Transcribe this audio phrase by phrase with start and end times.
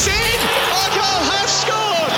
[0.00, 0.40] is in!
[0.80, 2.12] Argyle has scored!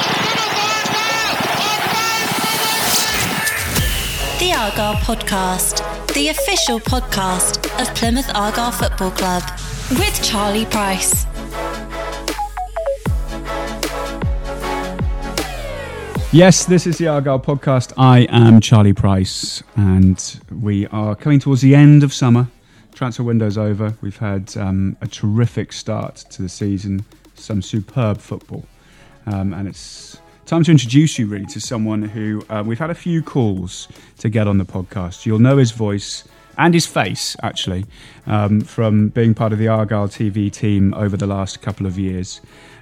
[4.38, 5.82] The Argyle Podcast,
[6.14, 9.42] the official podcast of Plymouth Argyle Football Club,
[9.90, 11.26] with Charlie Price.
[16.32, 17.92] Yes, this is the Argyle podcast.
[17.98, 22.46] I am Charlie Price, and we are coming towards the end of summer.
[22.94, 23.94] Transfer window's over.
[24.00, 27.04] We've had um, a terrific start to the season,
[27.42, 28.64] some superb football,
[29.26, 32.94] um, and it's time to introduce you really to someone who uh, we've had a
[32.94, 35.26] few calls to get on the podcast.
[35.26, 36.24] You'll know his voice
[36.58, 37.86] and his face actually
[38.26, 42.40] um, from being part of the Argyle TV team over the last couple of years.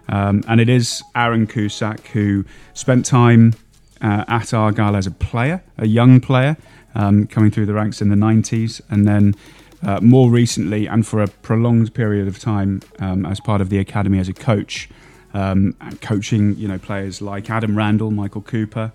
[0.09, 3.55] Um, and it is Aaron Cusack who spent time
[4.01, 6.57] uh, at Argyle as a player, a young player,
[6.95, 9.35] um, coming through the ranks in the 90s, and then
[9.83, 13.79] uh, more recently and for a prolonged period of time um, as part of the
[13.79, 14.89] academy as a coach,
[15.35, 18.93] um, coaching you know players like Adam Randell, Michael Cooper,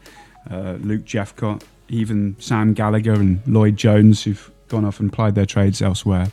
[0.49, 5.45] uh, Luke Jephcott, even Sam Gallagher and Lloyd Jones, who've gone off and plied their
[5.45, 6.27] trades elsewhere.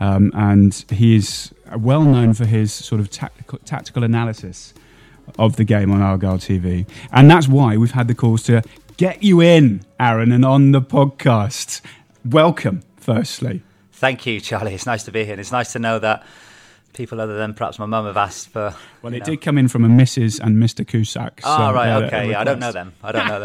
[0.00, 4.74] Um, and he is well known for his sort of tactical, tactical analysis
[5.38, 6.86] of the game on Argyle TV.
[7.12, 8.62] And that's why we've had the calls to
[8.96, 11.80] get you in, Aaron, and on the podcast.
[12.24, 13.62] Welcome, firstly.
[14.04, 14.74] Thank you, Charlie.
[14.74, 15.32] It's nice to be here.
[15.32, 16.24] And it's nice to know that
[16.92, 18.74] people other than perhaps my mum have asked for.
[19.00, 19.24] Well, it know.
[19.24, 20.40] did come in from a Mrs.
[20.40, 20.86] and Mr.
[20.86, 21.40] Cusack.
[21.40, 22.28] So, oh, right, okay.
[22.28, 22.92] Yeah, I don't know them.
[23.02, 23.40] I don't know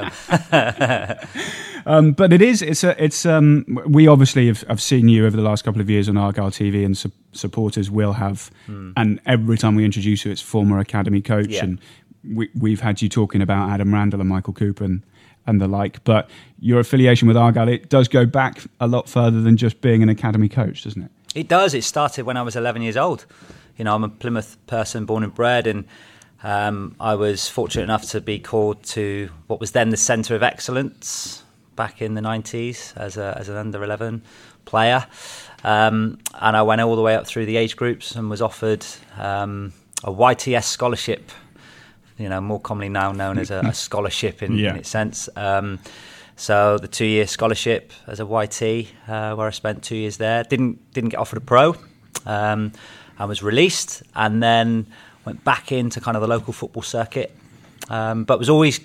[0.52, 1.17] them.
[1.85, 2.61] um, but it is.
[2.61, 3.02] It's a.
[3.02, 3.25] It's.
[3.25, 3.80] Um.
[3.87, 6.83] We obviously have, have seen you over the last couple of years on Argyle TV,
[6.83, 8.52] and su- supporters will have.
[8.67, 8.91] Mm.
[8.97, 11.63] And every time we introduce you, it's former academy coach, yeah.
[11.63, 11.80] and
[12.30, 15.03] we, we've had you talking about Adam Randell and Michael Cooper and
[15.45, 16.03] and the like.
[16.03, 20.03] But your affiliation with Argyle, it does go back a lot further than just being
[20.03, 21.11] an academy coach, doesn't it?
[21.35, 21.73] It does.
[21.73, 23.25] It started when I was 11 years old.
[23.77, 25.85] You know, I'm a Plymouth person, born and bred, and
[26.43, 30.43] um, I was fortunate enough to be called to what was then the Centre of
[30.43, 31.43] Excellence
[31.75, 34.21] back in the 90s as, a, as an under 11
[34.65, 35.05] player.
[35.64, 38.85] Um, and I went all the way up through the age groups and was offered
[39.17, 41.31] um, a YTS scholarship,
[42.19, 44.71] you know, more commonly now known as a, a scholarship in, yeah.
[44.71, 45.30] in, its sense.
[45.35, 45.80] Um,
[46.35, 50.93] so the two-year scholarship as a YT, uh, where I spent two years there, didn't
[50.93, 51.75] didn't get offered a pro.
[52.25, 52.73] Um,
[53.17, 54.87] I was released, and then
[55.25, 57.35] went back into kind of the local football circuit,
[57.89, 58.79] um, but was always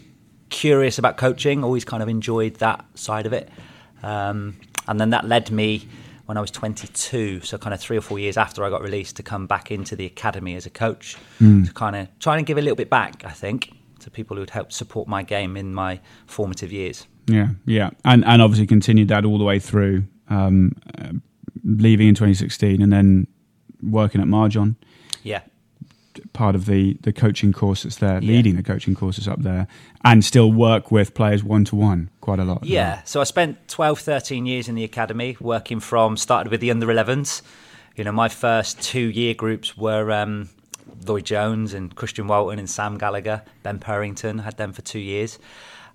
[0.48, 1.62] curious about coaching.
[1.62, 3.48] Always kind of enjoyed that side of it,
[4.02, 4.56] um,
[4.88, 5.86] and then that led me
[6.26, 9.16] when I was 22, so kind of three or four years after I got released,
[9.16, 11.66] to come back into the academy as a coach mm.
[11.66, 13.24] to kind of try and give a little bit back.
[13.24, 17.06] I think to people who had helped support my game in my formative years.
[17.26, 21.12] Yeah, yeah, and and obviously continued that all the way through, um, uh,
[21.64, 23.26] leaving in 2016, and then
[23.82, 24.76] working at Marjon.
[25.22, 25.40] Yeah,
[26.34, 28.28] part of the the coaching course that's there, yeah.
[28.28, 29.66] leading the coaching courses up there,
[30.04, 32.62] and still work with players one to one quite a lot.
[32.64, 36.70] Yeah, so I spent 12, 13 years in the academy, working from started with the
[36.70, 37.40] under 11s.
[37.96, 40.12] You know, my first two year groups were.
[40.12, 40.50] Um,
[41.06, 45.38] Lloyd Jones and Christian Walton and Sam Gallagher, Ben Purrington, had them for two years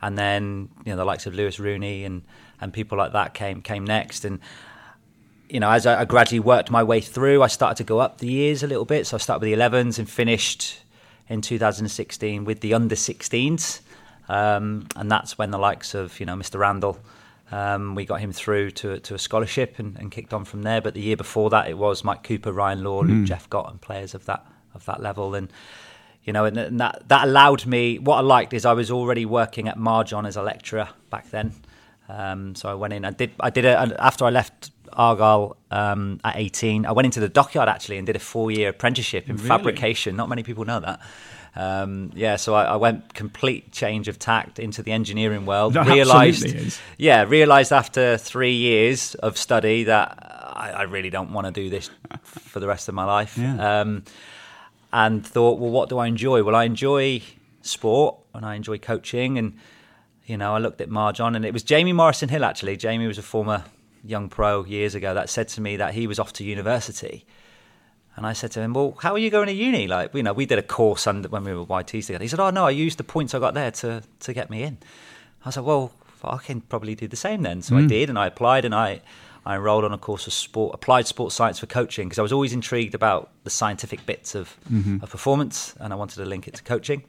[0.02, 2.24] and then you know the likes of Louis Rooney and
[2.62, 4.40] and people like that came came next and
[5.50, 8.20] you know as I, I, gradually worked my way through I started to go up
[8.20, 10.82] the years a little bit so I started with the 11s and finished
[11.28, 13.82] in 2016 with the under 16s
[14.28, 17.00] um, and that's when the likes of you know Mr Randell,
[17.52, 20.82] um, we got him through to, to a scholarship and, and, kicked on from there
[20.82, 23.10] but the year before that it was Mike Cooper Ryan Law mm.
[23.10, 24.46] Luke Jephcott and players of that
[24.76, 25.52] of that level and
[26.24, 27.98] you know, and, and, that that allowed me.
[27.98, 31.54] What I liked is I was already working at Marjon as a lecturer back then.
[32.08, 33.04] Um, so I went in.
[33.04, 33.32] I did.
[33.40, 36.86] I did it after I left Argyle um, at 18.
[36.86, 39.48] I went into the dockyard actually and did a four-year apprenticeship in really?
[39.48, 40.16] fabrication.
[40.16, 41.00] Not many people know that.
[41.56, 45.74] Um, yeah, so I, I, went complete change of tact into the engineering world.
[45.74, 51.48] That realized, yeah, realized after three years of study that I, I really don't want
[51.48, 51.90] to do this
[52.24, 53.38] for the rest of my life.
[53.38, 53.82] Yeah.
[53.82, 54.04] Um,
[54.94, 56.44] and thought, well, what do I enjoy?
[56.44, 57.22] Well, I enjoy
[57.62, 59.38] sport and I enjoy coaching.
[59.38, 59.58] And,
[60.26, 62.78] you know, I looked at Marjon and it was Jamie Morrison Hill, actually.
[62.78, 63.66] Jamie was a former
[64.04, 67.26] young pro years ago that said to me that he was off to university.
[68.16, 69.88] And I said to him, well, how are you going to uni?
[69.88, 72.24] Like, you know, we did a course under, when we were YTs together.
[72.24, 74.64] He said, oh, no, I used the points I got there to, to get me
[74.64, 74.78] in.
[75.46, 75.94] I said, well,
[76.24, 77.62] I can probably do the same then.
[77.62, 77.86] So mm.
[77.86, 79.02] I did, and I applied, and I
[79.46, 82.32] I enrolled on a course of sport, applied sports science for coaching because I was
[82.32, 84.98] always intrigued about the scientific bits of, mm-hmm.
[85.02, 87.04] of performance and I wanted to link it to coaching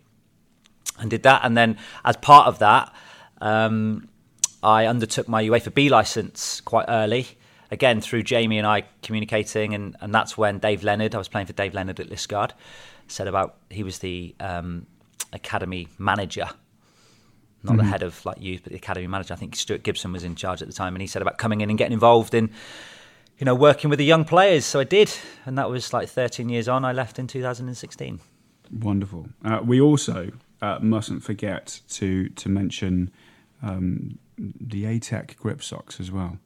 [0.98, 1.44] and did that.
[1.44, 2.94] And then as part of that,
[3.40, 4.08] um,
[4.62, 7.38] I undertook my UEFA B license quite early.
[7.70, 11.46] again through Jamie and I communicating, and, and that's when Dave Leonard, I was playing
[11.46, 12.52] for Dave Leonard at Liskeard,
[13.08, 14.86] said about he was the um,
[15.32, 16.48] academy manager,
[17.62, 19.34] not the head of like youth, but the academy manager.
[19.34, 21.60] I think Stuart Gibson was in charge at the time, and he said about coming
[21.60, 22.50] in and getting involved in,
[23.38, 24.64] you know, working with the young players.
[24.64, 25.12] So I did,
[25.44, 26.84] and that was like 13 years on.
[26.84, 28.20] I left in 2016.
[28.80, 29.28] Wonderful.
[29.44, 30.30] Uh, we also
[30.62, 33.10] uh, mustn't forget to to mention
[33.62, 34.18] um,
[34.60, 36.38] the ATEC grip socks as well.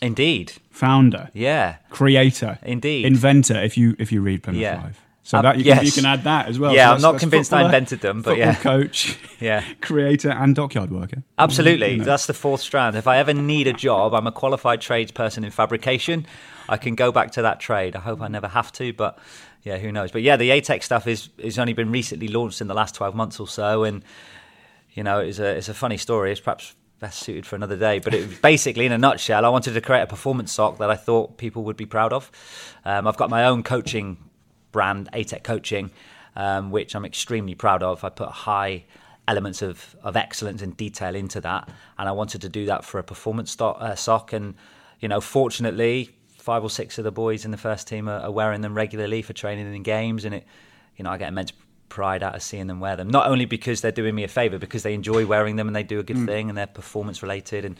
[0.00, 1.76] Indeed, Founder, yeah.
[1.90, 3.04] creator, Indeed.
[3.06, 3.62] inventor.
[3.62, 4.82] If you if you read Plymouth Yeah.
[4.82, 6.74] Live, so Uh, that you, can, you can add that as well.
[6.74, 8.54] Yeah, So I'm not convinced I invented them, but yeah.
[8.56, 9.62] coach, Yeah.
[9.80, 11.22] creator, and dockyard worker.
[11.38, 11.92] Absolutely.
[11.92, 12.04] You know.
[12.04, 12.96] That's the fourth strand.
[12.96, 16.26] If I ever need a job, I'm a qualified tradesperson in fabrication.
[16.68, 17.94] I can go back to that trade.
[17.94, 19.18] I hope I never have to, but
[19.62, 20.10] yeah, who knows?
[20.10, 23.14] But yeah, the ATEC stuff is is only been recently launched in the last 12
[23.14, 24.02] months or so, and
[24.94, 26.32] you know, it's a it's a funny story.
[26.32, 27.98] It's perhaps best suited for another day.
[27.98, 30.94] But it basically, in a nutshell, I wanted to create a performance sock that I
[30.94, 32.30] thought people would be proud of.
[32.84, 34.16] Um, I've got my own coaching
[34.70, 35.90] brand, ATEC Coaching,
[36.36, 38.04] um, which I'm extremely proud of.
[38.04, 38.84] I put high
[39.26, 41.68] elements of, of excellence and detail into that,
[41.98, 44.32] and I wanted to do that for a performance stock, uh, sock.
[44.32, 44.54] And
[45.00, 48.30] you know, fortunately, five or six of the boys in the first team are, are
[48.30, 50.46] wearing them regularly for training and games, and it,
[50.96, 51.52] you know, I get immense
[51.92, 53.08] pride out of seeing them wear them.
[53.08, 55.82] Not only because they're doing me a favour, because they enjoy wearing them and they
[55.82, 57.66] do a good thing and they're performance related.
[57.66, 57.76] And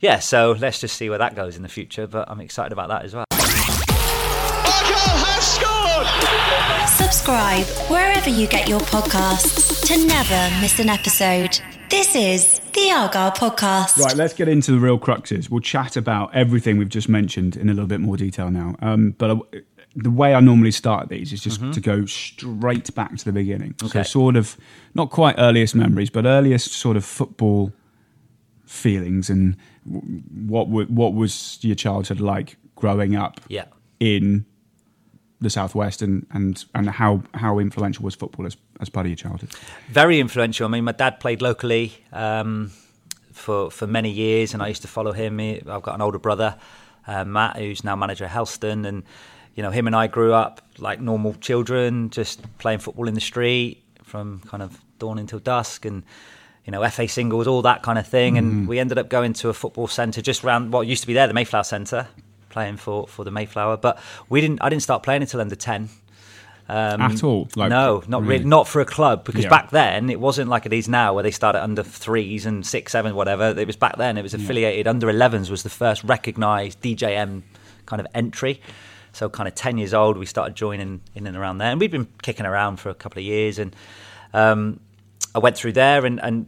[0.00, 2.08] yeah, so let's just see where that goes in the future.
[2.08, 3.24] But I'm excited about that as well.
[3.30, 6.88] Argyle have scored!
[6.88, 11.60] Subscribe wherever you get your podcasts to never miss an episode.
[11.88, 13.96] This is the Argyle Podcast.
[13.98, 15.48] Right, let's get into the real cruxes.
[15.48, 18.74] We'll chat about everything we've just mentioned in a little bit more detail now.
[18.82, 19.38] Um, but uh,
[19.98, 23.74] the way I normally start these is just to go straight back to the beginning.
[23.80, 24.02] So, Okay.
[24.02, 24.56] sort of,
[24.94, 27.72] not quite earliest memories, but earliest sort of football
[28.66, 29.56] feelings and
[30.48, 33.64] what w- what was your childhood like growing up Yeah.
[34.00, 34.44] in
[35.40, 39.16] the southwest and and and how how influential was football as as part of your
[39.16, 39.50] childhood?
[39.88, 40.66] very influential.
[40.66, 42.70] I mean, my dad played locally um,
[43.32, 45.38] for for many years, and I used to follow him.
[45.40, 46.56] I've got an older brother,
[47.06, 49.02] uh, Matt, who's now manager at Helston, and
[49.56, 53.20] you know, him and I grew up like normal children, just playing football in the
[53.20, 56.04] street from kind of dawn until dusk, and
[56.64, 58.38] you know, FA singles, all that kind of thing.
[58.38, 61.14] And we ended up going to a football centre just around what used to be
[61.14, 62.06] there, the Mayflower Centre,
[62.50, 63.76] playing for for the Mayflower.
[63.78, 63.98] But
[64.28, 64.60] we didn't.
[64.62, 65.88] I didn't start playing until under ten.
[66.68, 67.48] Um, At all?
[67.54, 68.38] Like, no, not really.
[68.38, 68.44] really?
[68.44, 69.50] Not for a club because Yeah.
[69.50, 72.66] back then it wasn't like it is now where they start at under threes and
[72.66, 73.54] six, seven, whatever.
[73.56, 74.18] It was back then.
[74.18, 74.88] It was affiliated.
[74.88, 77.42] Under 11s was the first recognised DJM
[77.86, 78.60] kind of entry.
[79.16, 81.90] So kind of ten years old, we started joining in and around there, and we've
[81.90, 83.58] been kicking around for a couple of years.
[83.58, 83.74] And
[84.34, 84.78] um,
[85.34, 86.46] I went through there, and, and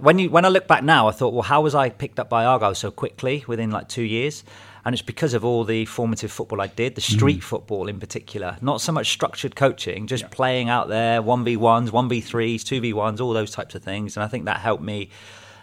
[0.00, 2.28] when you when I look back now, I thought, well, how was I picked up
[2.28, 4.44] by Argyle so quickly within like two years?
[4.84, 8.58] And it's because of all the formative football I did, the street football in particular.
[8.60, 12.62] Not so much structured coaching, just playing out there, one v ones, one v threes,
[12.62, 14.16] two v ones, all those types of things.
[14.18, 15.08] And I think that helped me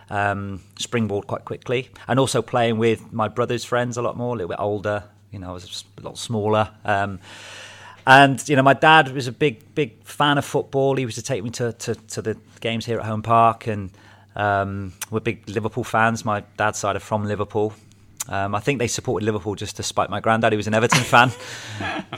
[0.10, 1.90] um, springboard quite quickly.
[2.08, 5.04] And also playing with my brother's friends a lot more, a little bit older.
[5.32, 6.72] You know, I was a lot smaller.
[6.84, 7.20] Um,
[8.08, 10.96] and you know, my dad was a big, big fan of football.
[10.96, 13.92] He used to take me to, to, to the games here at Home Park, and
[14.36, 16.26] um, we're big Liverpool fans.
[16.26, 17.74] My dad's side are from Liverpool.
[18.32, 21.02] Um, I think they supported Liverpool just to spite my granddad, who was an Everton
[21.14, 21.32] fan.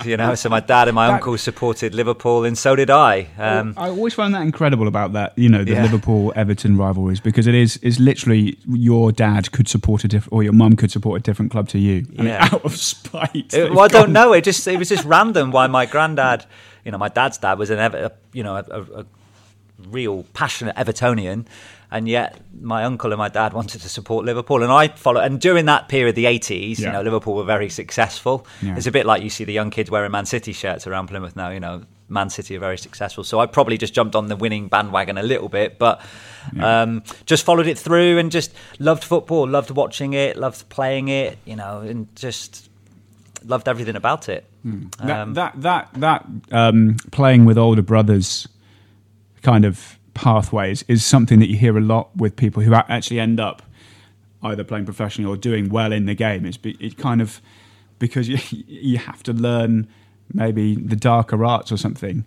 [0.04, 3.28] you know, so my dad and my That- uncle supported Liverpool, and so did I.
[3.38, 5.84] Um, I always find that incredible about that, you know, the Yeah.
[5.84, 10.44] Liverpool Everton rivalries because it is is literally your dad could support a different or
[10.44, 12.50] your mum could support a different club to you, and Yeah.
[12.52, 13.32] out of spite.
[13.36, 14.34] It- they've well, I don't know.
[14.34, 16.46] It just it was just random why my granddad,
[16.84, 19.06] you know, my dad's dad was an Ever, you know a, a, a
[19.90, 21.46] real passionate Evertonian,
[21.92, 25.22] and yet my uncle and my dad wanted to support Liverpool, and I followed.
[25.22, 28.48] And during that period, the eighties, you know, Liverpool were very successful.
[28.62, 28.78] Yeah.
[28.78, 31.36] It's a bit like you see the young kids wearing Man City shirts around Plymouth
[31.36, 31.50] now.
[31.50, 34.68] You know, Man City are very successful, so I probably just jumped on the winning
[34.68, 36.02] bandwagon a little bit, but.
[36.60, 41.38] Um, just followed it through and just loved football, loved watching it, loved playing it,
[41.46, 42.68] you know, and just
[43.46, 44.44] loved everything about it.
[44.98, 48.48] that Um, that that that um, playing with older brothers
[49.44, 53.40] kind of pathways is something that you hear a lot with people who actually end
[53.40, 53.62] up
[54.44, 56.46] either playing professionally or doing well in the game.
[56.46, 57.42] It's it kind of
[58.00, 58.38] because you
[58.68, 59.88] you have to learn
[60.34, 62.26] maybe the darker arts or something.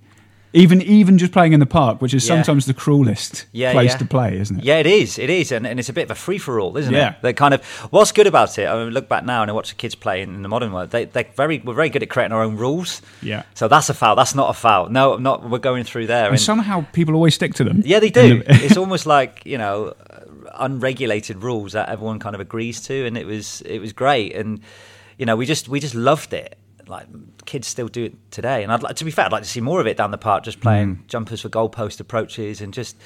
[0.57, 2.37] Even even just playing in the park, which is Yeah.
[2.37, 3.97] sometimes the cruelest yeah, place yeah.
[3.99, 4.65] to play, isn't it?
[4.65, 5.19] Yeah, it is.
[5.19, 7.11] It is, and, and it's a bit of a free for all, isn't Yeah.
[7.11, 7.17] it?
[7.23, 8.67] They kind of what's good about it.
[8.69, 10.73] I mean, look back now and I watch the kids play in, in the modern
[10.73, 10.91] world.
[10.91, 13.03] They they very we're very good at creating our own rules.
[13.21, 13.43] Yeah.
[13.55, 14.15] So that's a foul.
[14.15, 14.89] That's not a foul.
[14.91, 16.31] No, not we're going through there.
[16.31, 17.83] And somehow people always stick to them.
[17.85, 18.43] Yeah, they do.
[18.49, 19.95] it's almost like you know,
[20.55, 24.35] unregulated rules that everyone kind of agrees to, and it was it was great.
[24.37, 24.61] And
[25.19, 26.57] you know, we just we just loved it.
[26.87, 27.07] Like
[27.47, 29.25] kids still do it today, and I'd like to be fair.
[29.27, 31.07] I'd like to see more of it down the park, just playing Mm.
[31.09, 32.97] jumpers for goalpost approaches and just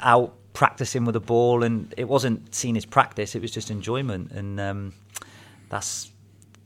[0.00, 1.62] out practicing with the ball.
[1.62, 4.92] And it wasn't seen as practice; it was just enjoyment, and um,
[5.68, 6.10] that's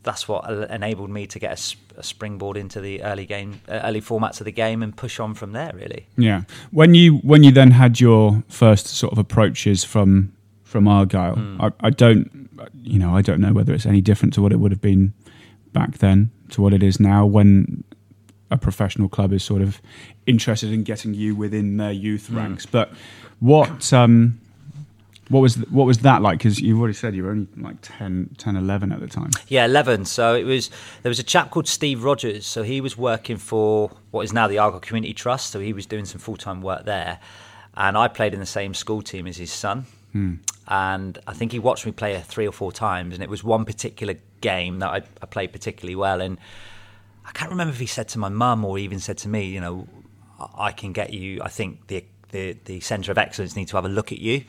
[0.03, 1.59] that's what enabled me to get
[1.97, 5.33] a springboard into the early game, uh, early formats of the game, and push on
[5.33, 5.71] from there.
[5.75, 6.05] Really.
[6.17, 6.41] Yeah.
[6.71, 10.31] When you when you then had your first sort of approaches from
[10.63, 12.49] from Argyle, I, I don't
[12.83, 15.13] you know I don't know whether it's any different to what it would have been
[15.75, 17.83] back then to what it is now when
[18.49, 19.81] a professional club is sort of
[20.25, 22.65] interested in getting you within their youth ranks.
[22.65, 22.91] But
[23.39, 24.39] what um
[25.29, 26.37] what was th- what was that like?
[26.37, 29.31] Because you've already said you were only like 10, 10, 11 at the time.
[29.47, 30.05] Yeah, eleven.
[30.05, 30.69] So it was
[31.01, 32.45] there was a chap called Steve Rogers.
[32.45, 35.51] So he was working for what is now the Argyle Community Trust.
[35.51, 37.19] So he was doing some full time work there,
[37.75, 39.85] and I played in the same school team as his son.
[40.67, 43.65] And I think he watched me play three or four times, and it was one
[43.65, 44.15] particular
[44.51, 46.19] game that I, I played particularly well.
[46.21, 46.37] And
[47.29, 49.61] I can't remember if he said to my mum or even said to me, you
[49.65, 49.87] know,
[50.57, 51.41] I can get you.
[51.41, 54.43] I think the the, the centre of excellence need to have a look at you.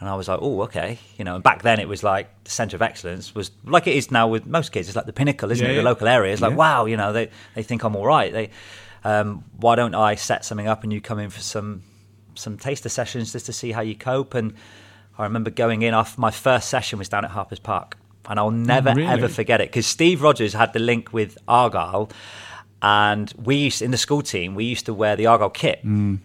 [0.00, 0.98] And I was like, oh, okay.
[1.16, 3.96] You know, and back then it was like the centre of excellence was like it
[3.96, 4.86] is now with most kids.
[4.88, 5.74] It's like the pinnacle, isn't Yeah, it?
[5.76, 5.82] yeah.
[5.82, 6.32] The local area.
[6.32, 6.56] It's like, Yeah.
[6.64, 8.32] wow, you know, they, they think I'm all right.
[8.32, 8.50] They,
[9.02, 11.82] um, why don't I set something up and you come in for some
[12.34, 14.34] some taster sessions just to see how you cope?
[14.38, 14.54] And
[15.18, 17.96] I remember going in off my first session was down at Harper's Park.
[18.26, 19.08] And I'll never Oh, really?
[19.08, 22.10] ever forget it because Steve Rogers had the link with Argyle,
[22.82, 25.84] and we used in the school team we used to wear the Argyle kit.
[25.84, 26.18] Mm.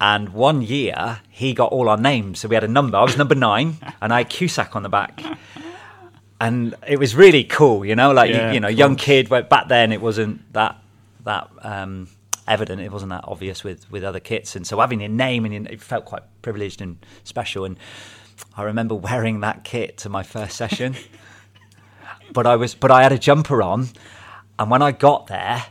[0.00, 2.96] And one year he got all our names, so we had a number.
[2.98, 5.22] I was number nine, and I had Cusack on the back.
[6.40, 9.28] And it was really cool, you know, like Yeah, you, you know, young kid.
[9.28, 10.76] But back then it wasn't that
[11.24, 12.08] that um,
[12.48, 12.80] evident.
[12.82, 15.64] It wasn't that obvious with with other kits, and so having your name and your,
[15.66, 17.64] it felt quite privileged and special.
[17.64, 17.76] And
[18.56, 20.94] I remember wearing that kit to my first session
[22.32, 23.88] but I was but I had a jumper on,
[24.58, 25.64] and when I got there,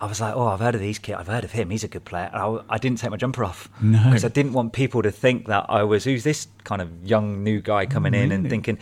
[0.00, 1.18] I was like, oh, I've heard of these kids.
[1.18, 1.70] I've heard of him.
[1.70, 2.28] He's a good player.
[2.32, 4.02] And I, I didn't take my jumper off No.
[4.04, 7.42] because I didn't want people to think that I was who's this kind of young
[7.42, 8.78] new guy coming in and thinking.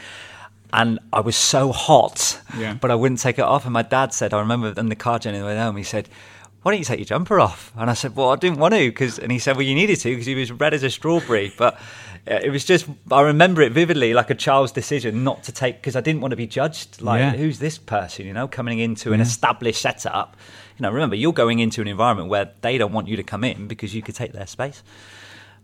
[0.73, 2.75] And I was so hot, Yeah.
[2.75, 3.65] but I wouldn't take it off.
[3.65, 6.09] And my dad said, I remember in the car journey the way home, he said,
[6.63, 8.89] "Why don't you take your jumper off?" And I said, "Well, I didn't want to,"
[8.91, 11.53] because and he said, "Well, you needed to because he was red as a strawberry."
[11.57, 11.79] But
[12.27, 15.97] it was just I remember it vividly, like a child's decision not to take because
[15.97, 17.03] I didn't want to be judged.
[17.03, 17.33] Like, Yeah.
[17.33, 18.27] who's this person?
[18.27, 20.37] You know, coming into an established setup.
[20.79, 23.45] You know, remember you're going into an environment where they don't want you to come
[23.45, 24.83] in because you could take their space.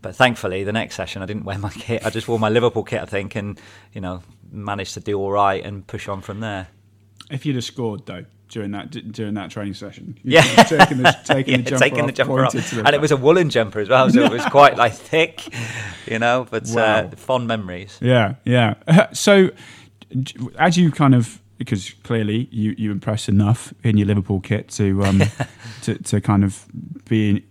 [0.01, 2.05] But thankfully, the next session I didn't wear my kit.
[2.05, 3.59] I just wore my Liverpool kit, I think, and
[3.93, 6.67] you know managed to do all right and push on from there.
[7.29, 11.17] If you'd have scored though during that during that training session, you'd Yeah, taken the,
[11.23, 13.79] taken yeah, the jumper taking the jumper off, the and it was a woolen jumper
[13.79, 15.47] as well, so it was quite like thick,
[16.05, 16.45] you know.
[16.49, 16.83] But Wow.
[16.83, 17.97] uh, fond memories.
[18.01, 18.75] Yeah, yeah.
[19.13, 19.49] So,
[20.59, 25.03] as you kind of because clearly you, you impressed enough in your Liverpool kit to
[25.05, 25.21] um,
[25.83, 26.65] to, to kind of
[27.07, 27.45] be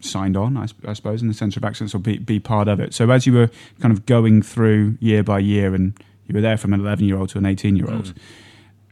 [0.00, 2.92] signed on, I suppose, in the centre of excellence or be, be part of it.
[2.92, 6.56] So, as you were kind of going through year by year, and you were there
[6.56, 8.12] from an eleven year old to an eighteen year old,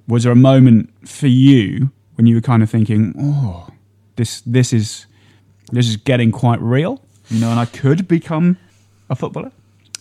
[0.06, 3.68] was there a moment for you when you were kind of thinking, "Oh,
[4.16, 5.06] this this is
[5.72, 8.58] this is getting quite real," you know, and I could become
[9.08, 9.52] a footballer?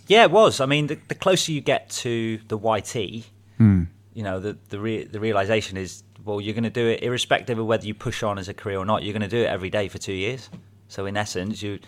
[0.08, 0.60] Yeah, it was.
[0.60, 3.25] I mean, the, the closer you get to the YT,
[3.58, 3.84] hmm.
[4.13, 7.60] you know, the the, re- the realization is, well, you're going to do it irrespective
[7.60, 9.03] of whether you push on as a career or not.
[9.03, 10.50] You're going to do it every day for two years.
[10.88, 11.79] So in essence, you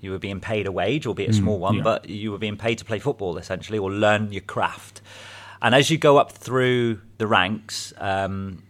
[0.00, 1.82] you were being paid a wage, albeit a hmm, small one, yeah.
[1.82, 5.02] but you were being paid to play football essentially, or learn your craft.
[5.62, 8.62] And as you go up through the ranks, um,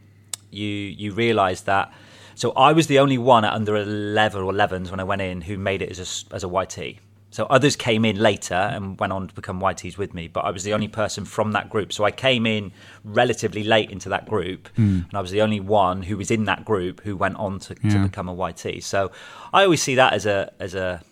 [0.51, 1.93] you you realise that.
[2.35, 5.41] So I was the only one at under 11 or 11s when I went in
[5.41, 6.99] who made it as a, as a YT.
[7.31, 10.51] So others came in later and went on to become YTs with me, but I
[10.51, 11.93] was the only person from that group.
[11.93, 12.73] So I came in
[13.05, 16.65] relatively late into that group, and I was the only one who was in that
[16.65, 18.83] group who went on to, to become a YT.
[18.83, 19.11] So
[19.53, 21.03] I always see that as a as a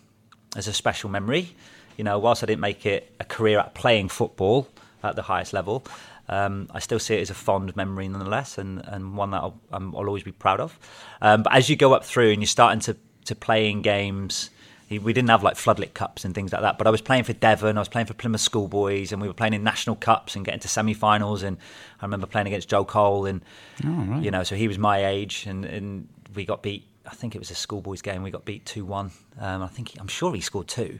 [0.55, 1.55] as a special memory.
[1.97, 4.67] You know, whilst I didn't make it a career at playing football
[5.09, 5.85] at the highest level,
[6.29, 9.59] um, I still see it as a fond memory nonetheless, and, and one that I'll,
[9.71, 10.77] um, I'll always be proud of.
[11.21, 14.49] Um, but as you go up through and you're starting to, to play in games,
[14.89, 17.33] we didn't have like floodlit cups and things like that, but I was playing for
[17.33, 20.45] Devon, I was playing for Plymouth Schoolboys, and we were playing in national cups and
[20.45, 21.41] getting to semi-finals.
[21.43, 21.57] And
[22.01, 23.41] I remember playing against Joe Cole, and
[23.83, 24.23] Oh, right.
[24.23, 26.87] you know, so he was my age, and, and we got beat.
[27.05, 28.23] I think it was a schoolboys game.
[28.23, 29.11] We got beat two one.
[29.39, 30.99] Um, I think he, I'm sure he scored two.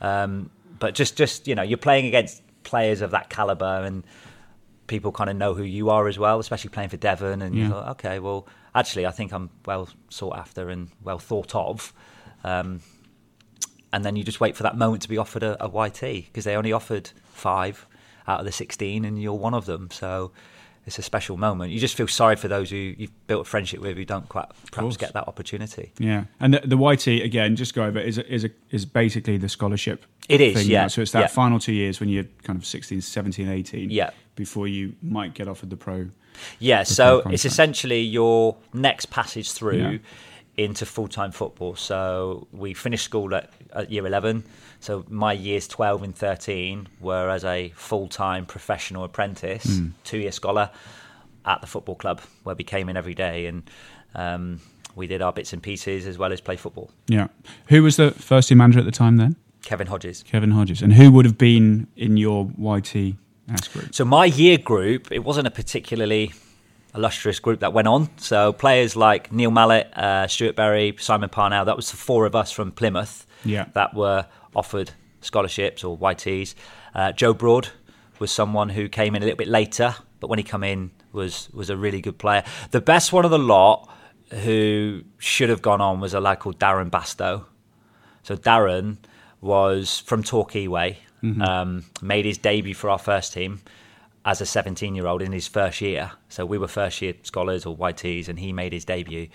[0.00, 4.04] Um, but just just you know, you're playing against players of that caliber, and
[4.86, 7.42] people kind of know who you are as well, especially playing for Devon.
[7.42, 7.68] And you Yeah.
[7.70, 11.92] thought, okay, well, actually, I think I'm well sought after and well thought of.
[12.44, 12.80] Um,
[13.92, 16.44] and then you just wait for that moment to be offered a, a YT because
[16.44, 17.86] they only offered five
[18.26, 19.90] out of the 16 and you're one of them.
[19.90, 20.32] So
[20.84, 21.72] it's a special moment.
[21.72, 24.46] You just feel sorry for those who you've built a friendship with who don't quite
[24.72, 25.92] perhaps get that opportunity.
[25.98, 29.36] Yeah, and the, the YT again, just go over is a, is a, is basically
[29.36, 30.04] the scholarship.
[30.28, 30.88] It is, thing, yeah.
[30.88, 31.26] So it's that yeah.
[31.28, 33.90] final two years when you're kind of 16, 17, 18.
[33.90, 34.10] Yeah.
[34.34, 36.08] Before you might get offered the pro.
[36.58, 39.98] Yeah, the so pro it's essentially your next passage through Yeah.
[40.56, 41.74] Into full time football.
[41.76, 44.44] So we finished school at, at year 11.
[44.80, 49.88] So my years 12 and 13 were as a full time professional apprentice, Hmm.
[50.04, 50.70] two year scholar
[51.44, 53.62] at the football club where we came in every day and
[54.14, 54.60] um,
[54.94, 56.90] we did our bits and pieces as well as play football.
[57.08, 57.28] Yeah.
[57.68, 59.36] Who was the first team manager at the time then?
[59.62, 60.22] Kevin Hodges.
[60.24, 60.82] Kevin Hodges.
[60.82, 62.92] And who would have been in your YT
[63.72, 63.94] group?
[63.94, 66.32] So my year group, it wasn't a particularly
[66.94, 68.08] illustrious group that went on.
[68.18, 72.34] So players like Neil Mallet, uh, Stuart Berry, Simon Parnell, that was the four of
[72.34, 73.66] us from Plymouth Yeah.
[73.74, 76.54] that were offered scholarships or YTs.
[76.94, 77.68] Uh, Joe Broad
[78.18, 81.48] was someone who came in a little bit later, but when he come in was
[81.52, 82.42] was a really good player.
[82.70, 83.88] The best one of the lot
[84.44, 87.44] who should have gone on was a lad called Darren Bastow.
[88.22, 88.96] So Darren
[89.40, 90.98] was from Torquay Way,
[91.40, 93.60] um, made his debut for our first team
[94.24, 96.12] as a 17 year old in his first year.
[96.28, 99.28] So we were first year scholars or YTs, and he made his debut.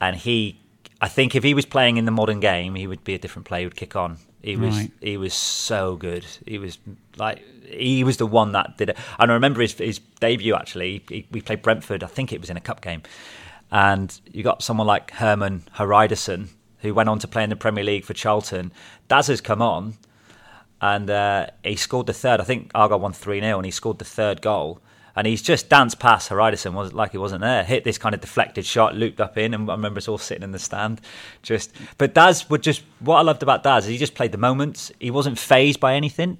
[0.00, 0.60] And he,
[1.00, 3.46] I think, if he was playing in the modern game, he would be a different
[3.46, 3.60] player.
[3.60, 4.18] He would kick on.
[4.42, 4.92] He was Right.
[5.00, 6.24] he was so good.
[6.46, 6.78] He was
[7.16, 8.98] like he was the one that did it.
[9.18, 11.02] And I remember his his debut actually.
[11.08, 12.02] He, we played Brentford.
[12.04, 13.02] I think it was in a cup game,
[13.72, 16.48] and you got someone like Hermann Hreidarsson
[16.80, 18.70] who went on to play in the Premier League for Charlton.
[19.08, 19.94] Daz has come on,
[20.84, 22.42] and uh, he scored the third.
[22.42, 24.80] I think Argyle won three 0 and he scored the third goal.
[25.16, 27.64] And he's just danced past Hreidarsson, was like he wasn't there.
[27.64, 30.42] Hit this kind of deflected shot, looped up in, and I remember us all sitting
[30.42, 31.00] in the stand.
[31.40, 32.82] Just, but Daz would just.
[32.98, 34.92] What I loved about Daz is he just played the moments.
[34.98, 36.36] He wasn't phased by anything.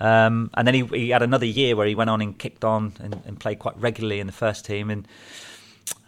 [0.00, 2.94] Um, and then he, he had another year where he went on and kicked on
[3.00, 4.90] and, and played quite regularly in the first team.
[4.90, 5.08] And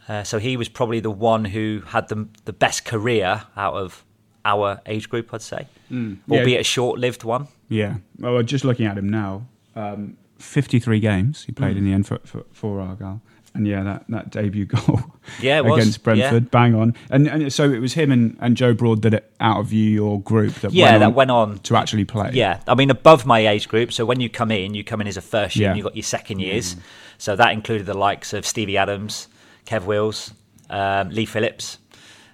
[0.08, 4.04] uh, so he was probably the one who had the the best career out of
[4.46, 6.14] our age group, I'd say, Yeah.
[6.30, 7.48] albeit a short-lived one.
[7.68, 7.96] Yeah.
[8.18, 12.18] Well, just looking at him now, um, 53 games he played in the end for,
[12.24, 13.20] for, for Argyle.
[13.54, 15.00] And yeah, that, that debut goal
[15.40, 16.48] Yeah, against Brentford, Yeah.
[16.50, 16.94] bang on.
[17.10, 19.90] And, and so it was him and, and Joe Broad that it, out of you,
[19.90, 21.58] your group, that, Yeah, went, that on went on.
[21.60, 22.30] to actually play.
[22.34, 23.92] Yeah, I mean above my age group.
[23.94, 25.70] So when you come in, you come in as a first year, Yeah.
[25.70, 26.76] and you got your second years.
[27.18, 29.26] So that included the likes of Stevie Adams,
[29.64, 30.32] Kev Wills,
[30.68, 31.78] um, Lee Phillips.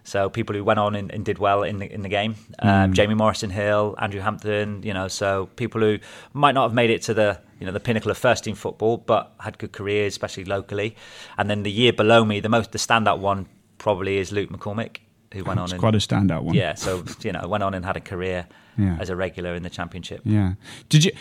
[0.04, 2.34] So people who went on and, and did well in the in the game.
[2.58, 4.82] Um, Jamie Morrison Hill, Andrew Hampton.
[4.82, 5.98] You know, so people who
[6.32, 8.96] might not have made it to the you know the pinnacle of first team football,
[8.98, 10.96] but had good careers, especially locally.
[11.38, 13.46] And then the year below me, the most the standout one
[13.78, 14.98] probably is Luke McCormick,
[15.32, 16.54] who went on It's and quite a standout one.
[16.54, 18.96] yeah, so you know went on and had a career Yeah.
[19.00, 20.20] as a regular in the championship.
[20.24, 20.54] Yeah.
[20.88, 21.12] Did you?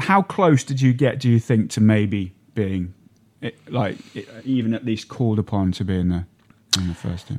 [0.00, 1.20] How close did you get?
[1.20, 2.94] Do you think to maybe being,
[3.68, 3.98] like,
[4.44, 6.24] even at least called upon to be in the
[6.78, 7.38] in the first team?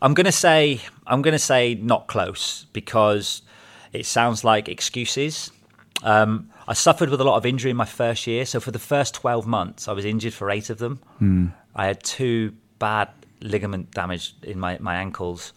[0.00, 3.42] I'm gonna say I'm gonna say not close because
[3.92, 5.50] it sounds like excuses.
[6.02, 8.78] Um, I suffered with a lot of injury in my first year, so for the
[8.78, 11.00] first 12 months, I was injured for eight of them.
[11.74, 13.08] I had two bad
[13.40, 15.52] ligament damage in my my ankles.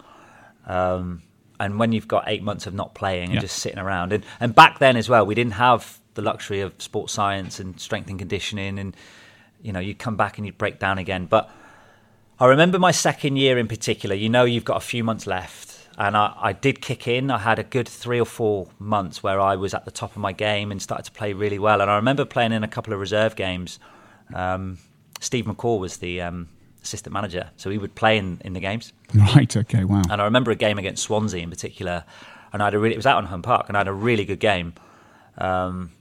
[0.66, 1.22] Um,
[1.60, 3.42] and when you've got eight months of not playing and Yeah.
[3.42, 6.74] just sitting around, and, and back then as well, we didn't have the luxury of
[6.80, 8.96] sports science and strength and conditioning, and
[9.62, 11.26] you know, you'd come back and you'd break down again.
[11.28, 11.52] But
[12.42, 14.16] I remember my second year in particular.
[14.16, 17.30] You know, you've got a few months left, and I, I did kick in.
[17.30, 20.18] I had a good three or four months where I was at the top of
[20.18, 21.82] my game and started to play really well.
[21.82, 23.78] And I remember playing in a couple of reserve games.
[24.34, 24.80] Um,
[25.20, 26.50] Steve McCall was the um,
[26.82, 28.92] assistant manager, so he would play in, in the games.
[29.14, 29.56] Right.
[29.56, 29.84] Okay.
[29.84, 30.02] Wow.
[30.10, 32.06] And I remember a game against Swansea in particular,
[32.54, 33.94] and I had a really, it was out on Home Park, and I had a
[33.94, 34.74] really good game.
[35.38, 35.92] Um,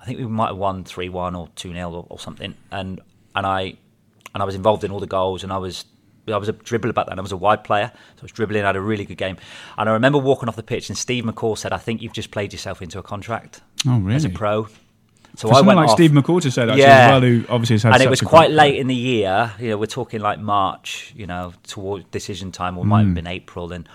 [0.00, 3.02] I think we might have won three one or two 0 or, or something, and
[3.34, 3.74] and I
[4.34, 5.84] and I was involved in all the goals, and I was
[6.28, 7.18] I was a dribbler back then.
[7.18, 8.62] I was a wide player, so I was dribbling.
[8.62, 9.36] I had a really good game,
[9.78, 12.30] and I remember walking off the pitch, and Steve McCall said, "I think you've just
[12.30, 14.16] played yourself into a contract Oh, really?
[14.16, 14.68] as a pro."
[15.36, 16.86] So For I someone went like off Steve McCall to say that, Yeah.
[16.86, 19.52] as well, who obviously has had and it was quite late in the year.
[19.60, 21.12] You know, we're talking like March.
[21.16, 23.06] You know, toward decision time, or might Hmm.
[23.08, 23.88] have been April, and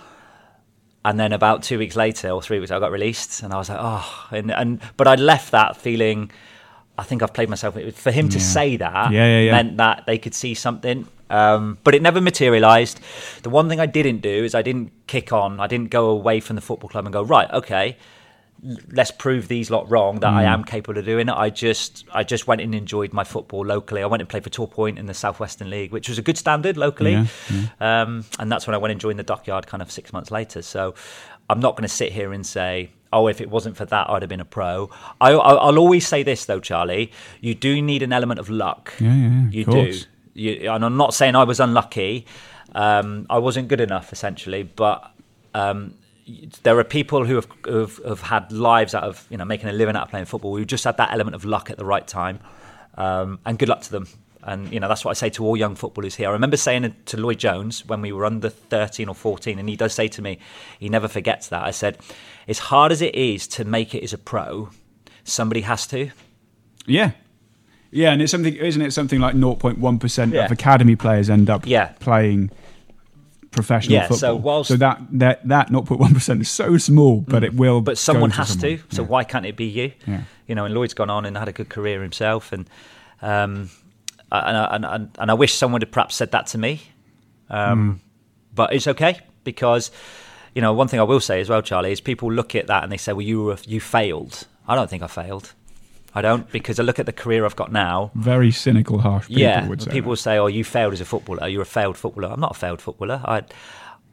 [1.04, 3.70] and then about two weeks later or three weeks, I got released, and I was
[3.70, 6.32] like, oh, and and but I left that feeling.
[6.98, 7.76] I think I've played myself.
[7.96, 8.44] For him to Yeah.
[8.44, 9.52] say that Yeah, yeah, yeah.
[9.52, 11.08] meant that they could see something.
[11.30, 13.00] Um, but it never materialised.
[13.44, 15.60] The one thing I didn't do is I didn't kick on.
[15.60, 17.50] I didn't go away from the football club and go right.
[17.52, 17.98] Okay,
[18.92, 20.54] let's prove these lot wrong that I Mm.
[20.54, 21.34] am capable of doing it.
[21.36, 24.02] I just I just went and enjoyed my football locally.
[24.02, 26.78] I went and played for Torpoint in the Southwestern League, which was a good standard
[26.78, 27.14] locally.
[27.14, 27.26] Yeah,
[27.82, 30.62] Um, and that's when I went and joined the Dockyard kind of six months later.
[30.62, 30.94] So
[31.50, 34.22] I'm not going to sit here and say, oh, if it wasn't for that, I'd
[34.22, 34.90] have been a pro.
[35.22, 37.12] I, I, will always say this though, Charlie.
[37.40, 38.94] You do need an element of luck.
[39.00, 39.94] Yeah, yeah, you do.
[40.34, 42.26] You, and I'm not saying I was unlucky.
[42.76, 45.10] Um, I wasn't good enough, essentially, but
[45.54, 45.96] um,
[46.64, 49.70] there are people who have, who have, have had lives out of you know making
[49.70, 50.58] a living out of playing football.
[50.58, 52.40] Who just had that element of luck at the right time,
[52.96, 54.08] um, and good luck to them.
[54.46, 56.30] And you know that's what I say to all young footballers here.
[56.30, 59.76] I remember saying to Lloyd Jones when we were under 13 or 14, and he
[59.76, 60.40] does say to me,
[60.80, 61.64] he never forgets that.
[61.64, 61.98] I said,
[62.48, 64.70] as hard as it is to make it as a pro,
[65.24, 66.12] somebody has to.
[66.86, 67.12] Yeah,
[67.96, 68.92] yeah, and it's something, isn't it?
[68.92, 70.46] Something like 0.1 percent yeah.
[70.46, 71.94] of academy players end up yeah.
[72.00, 72.52] playing
[73.52, 74.18] professional yeah, football.
[74.18, 77.82] So, whilst so that that that 0.1 percent is so small, but mm, it will.
[77.82, 78.80] But someone has someone.
[78.80, 78.84] to.
[78.96, 79.08] So yeah.
[79.08, 79.94] why can't it be you?
[80.06, 80.24] Yeah.
[80.46, 82.70] You know, and Lloyd's gone on and had a good career himself, and
[83.22, 83.70] um,
[84.46, 86.82] and, and, and, and I wish someone had perhaps said that to me.
[87.50, 88.00] Um, mm.
[88.54, 89.92] But it's okay because,
[90.54, 92.84] you know, one thing I will say as well, Charlie, is people look at that
[92.84, 94.48] and they say, well, you, were, you failed.
[94.68, 95.54] I don't think I failed.
[96.18, 98.10] I don't because I look at the career I've got now.
[98.16, 99.28] Very cynical, harsh.
[99.28, 100.18] People yeah, would say people that.
[100.18, 101.46] say, "Oh, you failed as a footballer.
[101.50, 103.22] You're a failed footballer." I'm not a failed footballer.
[103.26, 103.44] I,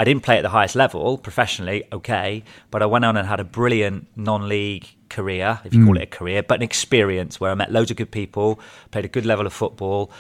[0.01, 3.39] I didn't play at the highest level professionally, okay, but I went on and had
[3.39, 5.87] a brilliant non-league career, if you mm.
[5.87, 8.59] call it a career, but an experience where I met loads of good people,
[8.91, 10.11] played a good level of football.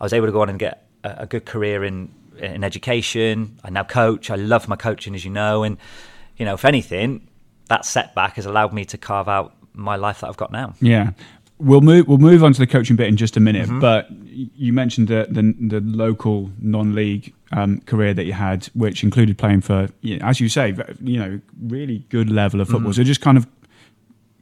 [0.00, 2.08] I was able to go on and get a, a good career in
[2.38, 3.58] in education.
[3.64, 4.30] I now coach.
[4.30, 5.76] I love my coaching, as you know, and
[6.36, 7.28] you know, if anything,
[7.68, 10.74] that setback has allowed me to carve out my life that I've got now.
[10.80, 11.10] Yeah.
[11.60, 12.06] We'll move.
[12.06, 13.66] We'll move on to the coaching bit in just a minute.
[13.66, 13.80] Mm-hmm.
[13.80, 14.06] But
[14.56, 19.62] you mentioned the the, the local non-league um, career that you had, which included playing
[19.62, 22.92] for, you know, as you say, you know, really good level of football.
[22.92, 23.02] Mm-hmm.
[23.02, 23.48] So just kind of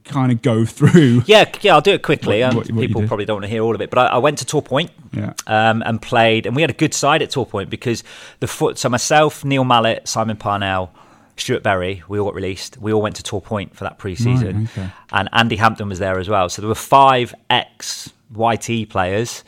[0.07, 1.23] kind of go through.
[1.27, 2.41] Yeah, yeah, I'll do it quickly.
[2.41, 4.17] What, what, what people probably don't want to hear all of it, but I, I
[4.17, 5.33] went to Torpoint yeah.
[5.47, 8.03] um, and played, and we had a good side at Torpoint because
[8.39, 8.77] the foot.
[8.77, 10.91] So myself, Neil Mallett, Simon Parnell,
[11.35, 12.77] Stuart Berry, we all got released.
[12.77, 14.89] We all went to Torpoint for that pre-season, right, okay.
[15.11, 16.49] and Andy Hampton was there as well.
[16.49, 19.43] So there were five ex YT players.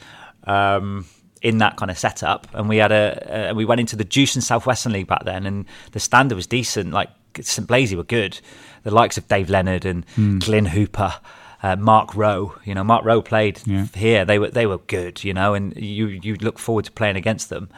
[0.46, 1.06] Um,
[1.42, 4.42] in that kind of setup, and we had a uh, we went into the Jewson
[4.42, 6.92] Southwestern League back then, and the standard was decent.
[6.92, 7.10] Like
[7.42, 8.40] St Blazey were good,
[8.84, 10.44] the likes of Dave Leonard and mm.
[10.44, 11.16] Glyn Hooper.
[11.62, 13.88] Uh, Mark Rowe, you know, Mark Rowe played yeah.
[13.94, 14.24] here.
[14.24, 17.50] They were they were good, you know, and you you look forward to playing against
[17.50, 17.70] them.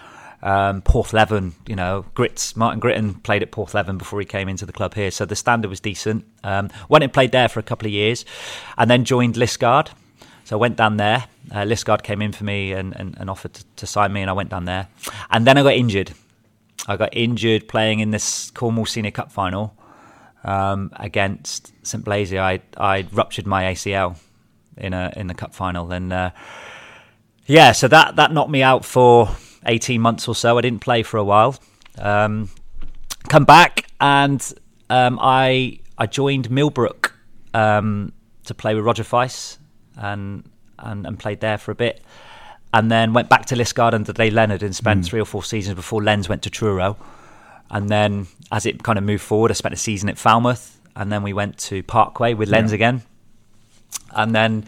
[0.44, 4.74] Um, Porthleven, you know, Grits, Martin Gritton played at Porthleven before he came into the
[4.74, 6.26] club here, so the standard was decent.
[6.44, 8.24] Um, went and played there for a couple of years,
[8.78, 9.90] and then joined Liskeard.
[10.46, 11.26] So I went down there.
[11.52, 14.30] Uh, Liskeard came in for me and, and, and offered to, to, sign me, and
[14.30, 14.88] I went down there.
[15.30, 16.12] And then I got injured.
[16.88, 19.76] I got injured playing in this Cornwall Senior Cup final
[20.44, 22.40] um, against St Blazey.
[22.40, 24.18] I I ruptured my ACL
[24.78, 26.32] in a in the cup final, and uh,
[27.46, 29.30] yeah, so that that knocked me out for
[29.66, 30.58] 18 months or so.
[30.58, 31.56] I didn't play for a while.
[31.98, 32.50] Um,
[33.28, 34.54] come back and
[34.90, 37.16] um, I I joined Millbrook
[37.54, 38.14] um,
[38.46, 39.58] to play with Roger Feiss
[39.96, 42.02] and, and, and played there for a bit.
[42.74, 45.06] And then went back to Liskeard under Dave Leonard and spent mm.
[45.06, 46.98] three or four seasons before Lens went to Truro.
[47.70, 50.80] And then as it kind of moved forward, I spent a season at Falmouth.
[50.96, 52.76] And then we went to Parkway with Lens yeah.
[52.76, 53.02] again.
[54.16, 54.66] And then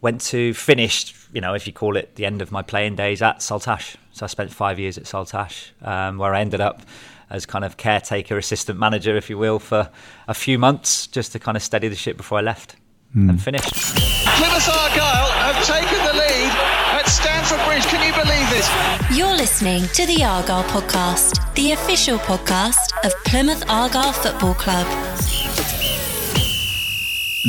[0.00, 3.22] went to finished, you know, if you call it the end of my playing days
[3.22, 3.96] at Saltash.
[4.12, 6.82] So I spent five years at Saltash, um, where I ended up
[7.30, 9.90] as kind of caretaker, assistant manager, if you will, for
[10.26, 12.76] a few months just to kind of steady the ship before I left
[13.14, 13.28] mm.
[13.28, 13.74] and finished.
[17.48, 17.86] Stamford Bridge.
[17.86, 19.16] Can you believe this?
[19.16, 24.86] You're listening to the Argyle Podcast, the official podcast of Plymouth Argyle Football Club.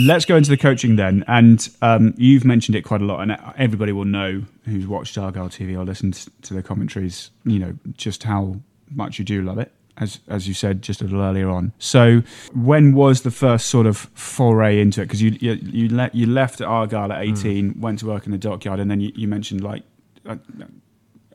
[0.05, 1.25] Let's go into the coaching then.
[1.27, 5.49] And um, you've mentioned it quite a lot, and everybody will know who's watched Argyle
[5.49, 8.55] TV or listened to the commentaries, you know, just how
[8.89, 9.73] much you do love it.
[9.99, 11.73] As, as you said just a little earlier on.
[11.77, 15.05] So, when was the first sort of foray into it?
[15.05, 17.79] Because you you you, le- you left Argyle at eighteen, mm.
[17.79, 19.83] went to work in the dockyard, and then you, you mentioned like
[20.25, 20.37] uh,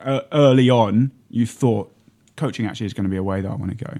[0.00, 1.92] uh, early on you thought
[2.36, 3.92] coaching actually is going to be a way that I want to go.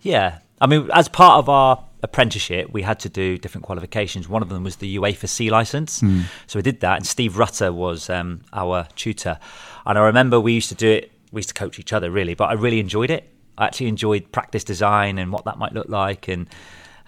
[0.00, 4.28] Yeah, I mean, as part of our apprenticeship, we had to do different qualifications.
[4.28, 6.00] One of them was the UEFA C license.
[6.00, 6.24] Mm.
[6.46, 9.38] So we did that, and Steve Rutter was um, our tutor.
[9.86, 12.34] And I remember we used to do it, we used to coach each other really,
[12.34, 13.28] but I really enjoyed it.
[13.58, 16.28] I actually enjoyed practice design and what that might look like.
[16.28, 16.48] And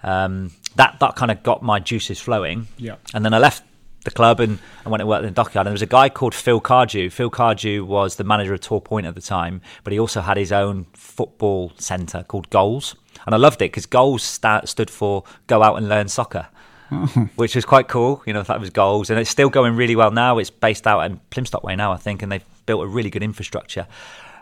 [0.03, 2.67] um, that, that kind of got my juices flowing.
[2.77, 2.95] Yeah.
[3.13, 3.63] And then I left
[4.03, 5.65] the club and I went and worked in the dockyard.
[5.65, 7.09] And there was a guy called Phil Cardew.
[7.09, 10.51] Phil Cardew was the manager of Torpoint at the time, but he also had his
[10.51, 15.63] own football centre called Goals and I loved it because goals st- stood for go
[15.63, 16.47] out and learn soccer.
[17.35, 20.11] which was quite cool, you know, that was goals, and it's still going really well
[20.11, 20.37] now.
[20.37, 23.23] It's based out in Plymstock Way now, I think, and they've built a really good
[23.23, 23.87] infrastructure.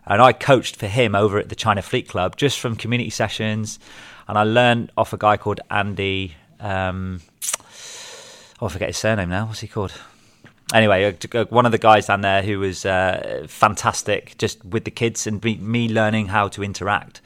[0.06, 3.80] And I coached for him over at the China Fleet Club just from community sessions,
[4.28, 7.22] and I learned off a guy called Andy Um,
[8.62, 9.48] oh, I forget his surname now.
[9.48, 9.94] What's he called?
[10.74, 14.92] Anyway, uh, one of the guys down there who was uh, fantastic, just with the
[14.92, 17.22] kids and me, me learning how to interact.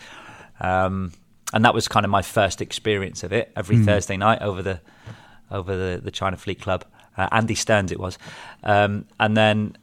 [0.59, 1.13] Um,
[1.53, 3.51] and that was kind of my first experience of it.
[3.55, 3.85] Every mm.
[3.85, 4.81] Thursday night over the
[5.49, 6.83] over the, the China Fleet Club,
[7.15, 8.17] uh, Andy Stearns it was,
[8.63, 9.77] um, and then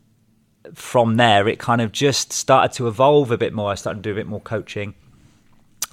[0.72, 3.70] from there it kind of just started to evolve a bit more.
[3.70, 4.94] I started to do a bit more coaching.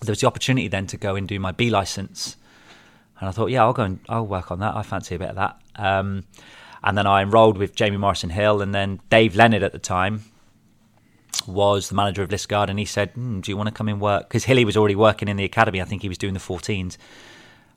[0.02, 2.38] There was the opportunity then to go and do my B license,
[3.20, 4.76] and I thought, yeah, I'll go and I'll work on that.
[4.76, 5.62] I fancy a bit of that.
[5.76, 6.26] Um,
[6.84, 10.24] and then I enrolled with Jamie Morrison Hill, and then Dave Leonard at the time
[11.48, 14.02] was the manager of Liskeard, and he said, mm, "Do you want to come and
[14.02, 15.82] work?" Because Hilly was already working in the academy.
[15.82, 16.98] I think he was doing the 14s,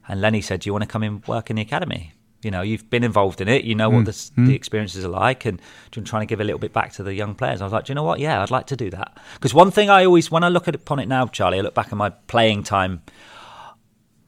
[0.08, 2.13] and Lenny said, "Do you want to come and work in the academy?"
[2.44, 3.64] You know, you've been involved in it.
[3.64, 3.94] You know mm.
[3.96, 4.46] what the, mm.
[4.46, 7.34] the, experiences are like, and trying to give a little bit back to the young
[7.34, 7.60] players.
[7.60, 8.20] I was like, do you know what?
[8.20, 9.18] Yeah, I'd like to do that.
[9.34, 11.74] Because one thing I always, when I look at upon it now, Charlie, I look
[11.74, 13.02] back at my playing time.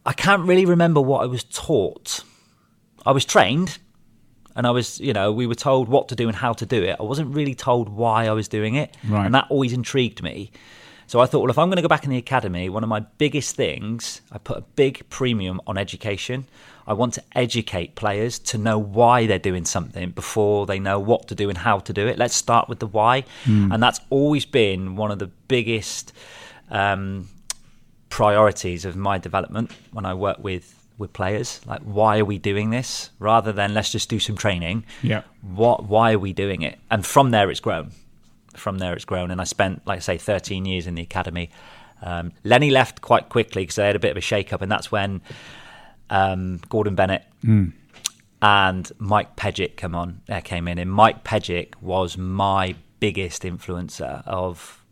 [0.05, 2.23] I can't really remember what I was taught.
[3.05, 3.79] I was trained,
[4.55, 6.83] and I was, you know, we were told what to do and how to do
[6.83, 6.97] it.
[6.99, 9.27] I wasn't really told why I was doing it, right.
[9.27, 10.51] and that always intrigued me.
[11.07, 12.89] So I thought, well, if I'm going to go back in the academy, one of
[12.89, 16.47] my biggest things, I put a big premium on education.
[16.87, 21.29] I want to educate players to know why they're doing something before they know what
[21.29, 22.19] to do and how to do it.
[22.19, 23.73] Let's start with the why, mm.
[23.73, 26.13] and that's always been one of the biggest
[26.71, 27.29] um,
[28.09, 31.61] priorities of my development when I work with with players.
[31.67, 33.11] Like why are we doing this?
[33.19, 34.85] Rather than let's just do some training.
[35.03, 35.23] Yeah.
[35.43, 36.79] What why are we doing it?
[36.91, 37.91] And from there it's grown.
[38.55, 39.31] From there it's grown.
[39.31, 41.51] And i spent like i say 13 years in the academy.
[42.03, 44.71] Um, lenny left quite quickly because they had a bit of a shake up and
[44.71, 45.23] that's when
[46.11, 47.73] um, gordon bennett mm.
[48.43, 54.27] and mike Pejic come on uh, came in and mike Pejic was my biggest influencer
[54.27, 54.83] of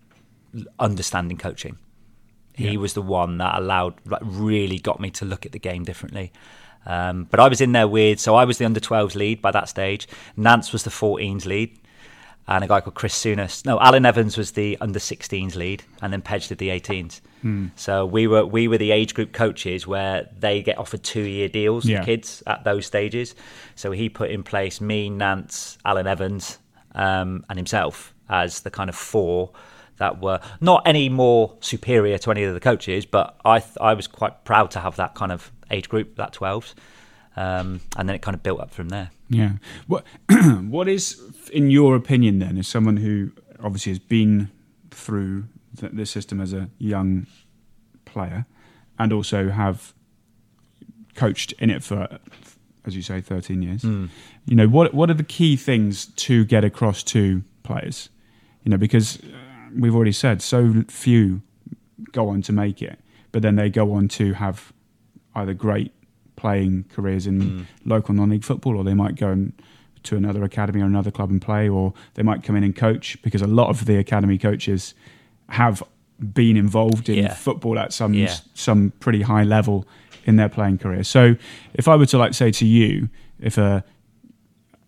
[0.79, 1.79] understanding coaching
[2.55, 2.79] he yeah.
[2.79, 6.33] was the one that allowed, like, really got me to look at the game differently.
[6.87, 9.51] Um, but I was in there with, so I was the under 12s lead by
[9.51, 10.07] that stage.
[10.37, 11.77] Nance was the 14s lead,
[12.47, 13.65] and a guy called Chris Souness.
[13.65, 17.21] No, Alan Evans was the under 16s lead, and then Pedge did the 18s.
[17.43, 17.69] Hmm.
[17.77, 21.49] So we were we were the age group coaches where they get offered two year
[21.49, 22.05] deals, yeah.
[22.05, 23.35] kids at those stages.
[23.75, 26.59] So he put in place me, Nance, Alan Evans,
[26.95, 29.53] um, and himself as the kind of four
[29.97, 33.95] that were not any more superior to any of the coaches, but I th- I
[33.95, 36.75] was quite proud to have that kind of age group, that 12s.
[37.37, 39.11] Um, and then it kind of built up from there.
[39.29, 39.53] Yeah.
[39.87, 40.05] What
[40.69, 41.21] What is,
[41.53, 43.33] in your opinion, then, as someone who
[43.63, 44.51] obviously has been
[44.91, 47.27] through the, the system as a young
[48.05, 48.47] player
[48.99, 49.95] and also have
[51.15, 52.19] coached in it for,
[52.85, 54.09] as you say, 13 years, mm.
[54.47, 58.11] you know, what, what are the key things to get across to players?
[58.63, 59.19] You know, because
[59.77, 61.43] we've already said so few
[62.13, 62.99] go on to make it,
[63.33, 64.73] but then they go on to have
[65.35, 65.93] either great
[66.45, 67.67] playing careers in mm.
[67.85, 69.49] local non-league football, or they might go
[70.03, 73.21] to another academy or another club and play, or they might come in and coach
[73.23, 74.95] because a lot of the academy coaches
[75.49, 75.83] have
[76.33, 77.35] been involved in yeah.
[77.35, 78.37] football at some yeah.
[78.55, 79.87] some pretty high level
[80.25, 81.05] in their playing career.
[81.05, 81.37] So
[81.75, 83.09] if I were to like say to you,
[83.41, 83.85] if a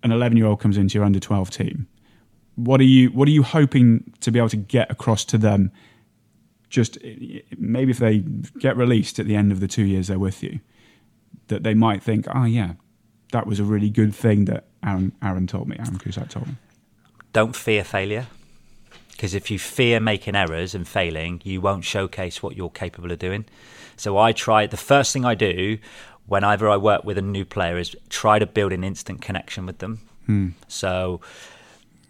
[0.03, 1.89] an 11 year old comes into your under 12 team
[2.57, 5.71] what are you what are you hoping to be able to get across to them?
[6.69, 6.99] Just
[7.57, 8.19] maybe if they
[8.59, 10.59] get released at the end of the two years they're with you,
[11.49, 12.73] that they might think, oh yeah,
[13.33, 16.55] that was a really good thing that Aaron Aaron told me, Aaron Cusack told me.
[17.33, 18.27] Don't fear failure.
[19.11, 23.19] Because if you fear making errors and failing, you won't showcase what you're capable of
[23.19, 23.47] doing.
[23.97, 25.79] So I try, the first thing I do
[26.27, 29.79] whenever I work with a new player is try to build an instant connection with
[29.79, 30.01] them.
[30.27, 30.49] Hmm.
[30.69, 31.21] So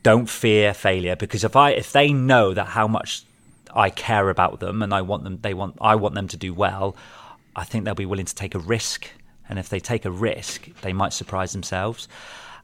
[0.02, 3.24] don't fear failure because if I if they know that how much
[3.74, 6.54] I care about them and I want them they want I want them to do
[6.54, 6.96] well,
[7.56, 9.08] I think they'll be willing to take a risk.
[9.48, 12.06] And if they take a risk, they might surprise themselves.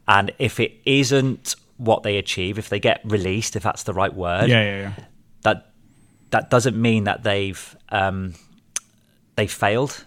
[0.07, 4.13] And if it isn't what they achieve, if they get released, if that's the right
[4.13, 4.93] word, yeah, yeah, yeah.
[5.43, 5.73] that
[6.31, 8.35] that doesn't mean that they've um,
[9.37, 10.05] they failed.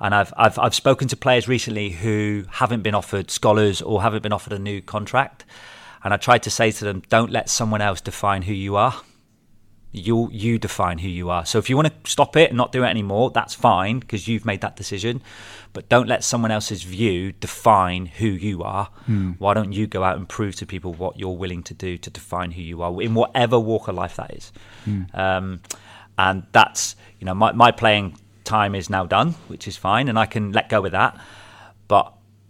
[0.00, 4.22] And I've, I've I've spoken to players recently who haven't been offered scholars or haven't
[4.22, 5.44] been offered a new contract,
[6.02, 8.94] and I tried to say to them, don't let someone else define who you are.
[9.96, 11.46] You you define who you are.
[11.46, 14.26] So if you want to stop it and not do it anymore, that's fine because
[14.26, 15.22] you've made that decision.
[15.72, 18.90] But don't let someone else's view define who you are.
[19.08, 19.36] Mm.
[19.38, 22.10] Why don't you go out and prove to people what you're willing to do to
[22.10, 24.52] define who you are in whatever walk of life that is?
[24.84, 25.16] Mm.
[25.16, 25.60] Um,
[26.18, 30.18] and that's you know my my playing time is now done, which is fine, and
[30.18, 31.18] I can let go of that.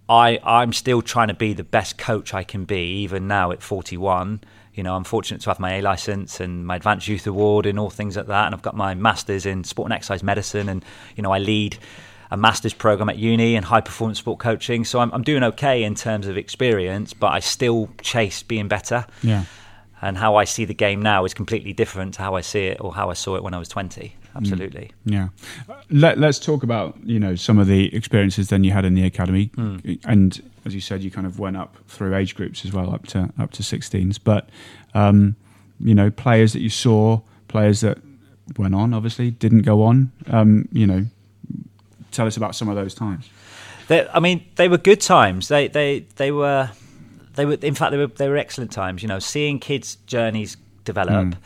[0.09, 3.63] I I'm still trying to be the best coach I can be, even now at
[3.63, 4.41] 41.
[4.75, 7.79] You know, I'm fortunate to have my A license and my Advanced Youth Award and
[7.79, 10.85] all things like that, and I've got my masters in sport and exercise medicine, and
[11.17, 11.79] you know, I lead
[12.31, 14.85] a master's program at uni and high performance sport coaching.
[14.85, 19.07] So I'm, I'm doing okay in terms of experience, but I still chase being better.
[19.23, 19.45] Yeah.
[20.05, 22.79] And how I see the game now is completely different to how I see it
[22.79, 24.15] or how I saw it when I was 20.
[24.37, 24.91] Absolutely.
[25.07, 25.29] Yeah.
[25.89, 29.07] Let, us talk about you know some of the experiences then you had in the
[29.07, 29.99] academy, Mm.
[30.05, 33.07] and as you said, you kind of went up through age groups as well, up
[33.09, 34.19] to up to 16s.
[34.23, 34.51] But
[34.93, 35.37] um,
[35.81, 37.99] you know, players that you saw, players that
[38.59, 40.13] went on, obviously didn't go on.
[40.27, 41.07] Um, you know,
[42.11, 43.31] tell us about some of those times.
[43.89, 45.49] They, I mean, they were good times.
[45.49, 46.71] They they they were
[47.35, 49.03] they were in fact they were they were excellent times.
[49.03, 51.37] You know, seeing kids' journeys develop Mm.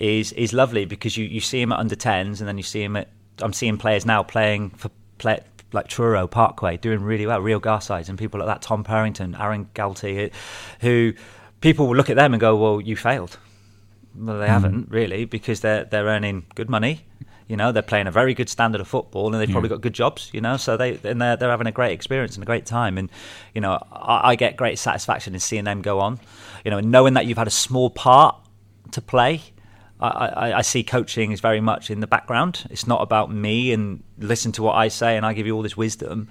[0.00, 2.82] is is lovely because you you see them at under 10s and then you see
[2.82, 3.08] them at
[3.42, 5.40] I'm seeing players now playing for play,
[5.72, 9.68] like Truro Parkway doing really well, Rio Garsides and people like that, Tom Purrington, Aaron
[9.74, 10.30] Galty,
[10.80, 11.12] who
[11.60, 13.38] people will look at them and go, well, you failed.
[14.14, 17.04] Well, they haven't really because they're they're earning good money.
[17.50, 19.54] You know, they're playing a very good standard of football, and they've Yeah.
[19.54, 20.30] probably got good jobs.
[20.32, 22.96] You know, so they and they're they're having a great experience and a great time.
[22.96, 23.10] And
[23.54, 26.20] you know, I, I get great satisfaction in seeing them go on.
[26.64, 28.36] You know, and knowing that you've had a small part
[28.92, 29.42] to play.
[30.02, 32.64] I, I, I see coaching is very much in the background.
[32.70, 35.60] It's not about me and listen to what I say and I give you all
[35.62, 36.28] this wisdom.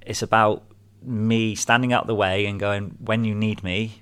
[0.00, 0.62] It's about
[1.02, 4.00] me standing out the way and going, when you need me,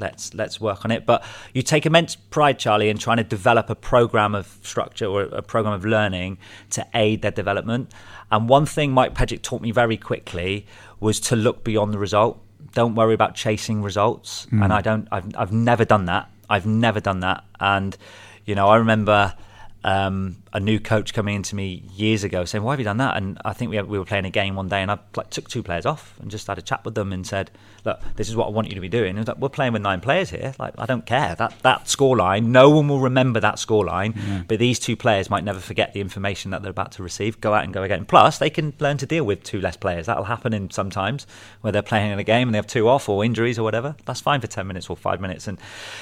[0.00, 1.06] let's let's work on it.
[1.06, 5.22] But you take immense pride, Charlie, in trying to develop a program of structure or
[5.22, 6.38] a program of learning
[6.70, 7.92] to aid their development.
[8.32, 10.66] And one thing Mike Pejic taught me very quickly
[10.98, 12.42] was to look beyond the result.
[12.72, 14.46] Don't worry about chasing results.
[14.46, 14.64] Mm.
[14.64, 15.08] And I don't.
[15.12, 16.30] I've I've never done that.
[16.48, 17.44] I've never done that.
[17.60, 17.96] And
[18.44, 19.34] you know, I remember
[19.82, 23.16] um, a new coach coming into me years ago saying, "Why have you done that?"
[23.16, 25.48] And I think we, we were playing a game one day, and I like, took
[25.48, 27.50] two players off and just had a chat with them and said,
[27.84, 29.72] "Look, this is what I want you to be doing." And was like, "We're playing
[29.72, 30.54] with nine players here.
[30.58, 32.46] Like, I don't care that that scoreline.
[32.46, 36.50] No one will remember that scoreline, but these two players might never forget the information
[36.50, 37.40] that they're about to receive.
[37.40, 38.04] Go out and go again.
[38.04, 40.06] Plus, they can learn to deal with two less players.
[40.06, 41.26] That'll happen in sometimes
[41.62, 43.96] where they're playing in a game and they have two off or injuries or whatever.
[44.04, 45.48] That's fine for ten minutes or five minutes.
[45.48, 45.58] And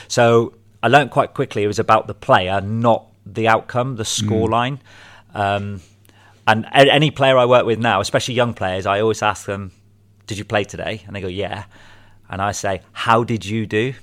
[0.08, 4.78] so I learned quite quickly it was about the player, not the outcome, the scoreline.
[5.34, 5.80] Um,
[6.46, 9.72] and any player I work with now, especially young players, I always ask them,
[10.26, 11.64] "Did you play today?" And they go, "Yeah."
[12.30, 13.94] And I say, "How did you do?"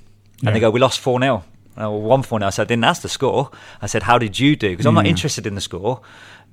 [0.44, 1.42] And they go, "We lost four 0
[1.76, 3.50] or one four 0 I said, "I didn't ask the score."
[3.82, 6.00] I said, "How did you do?" Because I'm not interested in the score.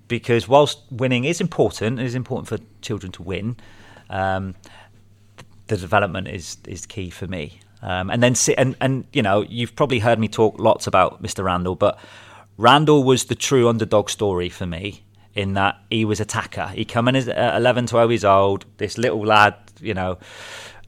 [0.07, 3.55] Because whilst winning is important, it is important for children to win.
[4.09, 4.55] Um,
[5.67, 7.59] the development is is key for me.
[7.81, 11.43] Um, and then and and you know you've probably heard me talk lots about Mr.
[11.43, 11.99] Randell, but
[12.57, 16.67] Randell was the true underdog story for me in that he was attacker.
[16.67, 20.19] He come in uh, 11, 12 years old, this little lad, you know,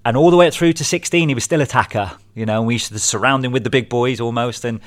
[0.06, 2.12] and all the way through to 16, he was still attacker.
[2.36, 4.80] You know, and we used to surround him with the big boys almost, and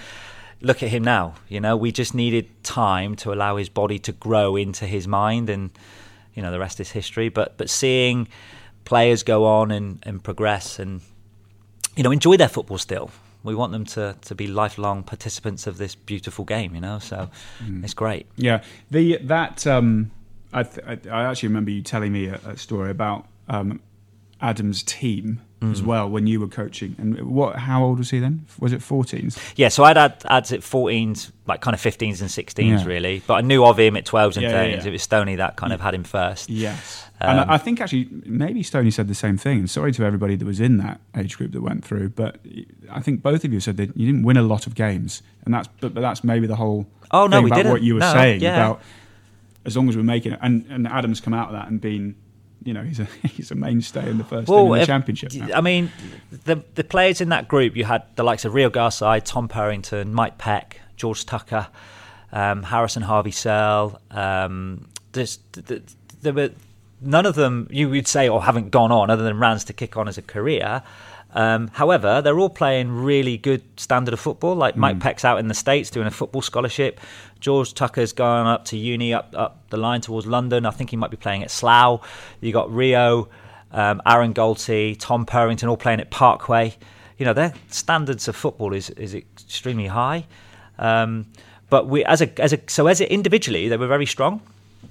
[0.60, 1.34] look at him now.
[1.48, 5.50] You know, we just needed time to allow his body to grow into his mind,
[5.50, 5.70] and
[6.34, 7.28] you know, the rest is history.
[7.30, 8.28] But but seeing
[8.84, 11.02] players go on and, and progress and
[11.94, 13.10] you know enjoy their football still.
[13.44, 16.98] We want them to, to be lifelong participants of this beautiful game, you know.
[16.98, 17.30] So
[17.82, 18.26] it's great.
[18.36, 20.10] Yeah, the that um,
[20.52, 23.80] I, th- I I actually remember you telling me a, a story about um,
[24.40, 26.94] Adam's team as well when you were coaching.
[26.98, 27.56] And what?
[27.56, 28.46] How old was he then?
[28.60, 29.36] Was it 14s?
[29.56, 32.84] Yeah, so I'd had ads at 14s, like kind of 15s and 16s, Yeah.
[32.86, 33.22] really.
[33.26, 34.82] But I knew of him at 12s and Yeah, 13s.
[34.84, 34.88] yeah.
[34.88, 36.48] It was Stoney that kind of had him first.
[36.48, 37.04] Yes.
[37.20, 39.58] and Um, I I think actually maybe Stoney said the same thing.
[39.58, 42.38] And sorry to everybody that was in that age group that went through, but
[42.92, 45.52] I think both of you said that you didn't win a lot of games, and
[45.52, 47.72] that's but, but that's maybe the whole Oh, no, thing we about didn't.
[47.72, 48.80] what you were No, saying about
[49.64, 52.14] as long as we're making it, and and Adam's come out of that and been.
[52.62, 55.32] You know, he's a he's a mainstay in the first team in the if- championship.
[55.34, 55.56] Now.
[55.56, 55.90] I mean,
[56.44, 60.12] the the players in that group, you had the likes of Rio Garside, Tom Purrington,
[60.12, 61.68] Mike Peck, George Tucker,
[62.32, 64.00] um, Harrison Harvey Searle.
[64.10, 65.82] Um, there's, th- th-
[66.22, 66.50] there were
[67.00, 69.96] none of them you would say or haven't gone on other than Rans to kick
[69.96, 70.82] on as a career.
[71.34, 74.54] Um, however, they're all playing really good standard of football.
[74.54, 77.00] Like Mike Peck's out in the States doing a football scholarship.
[77.38, 80.64] George Tucker's gone up to uni up, up the line towards London.
[80.64, 82.00] I think he might be playing at Slough.
[82.40, 83.28] You got Rio,
[83.72, 86.74] um, Aaron Galty, Tom Purrington all playing at Parkway.
[87.18, 90.26] You know, their standards of football is, is extremely high.
[90.78, 91.26] Um,
[91.68, 94.40] but we, as a, as a, so as a, individually, they were very strong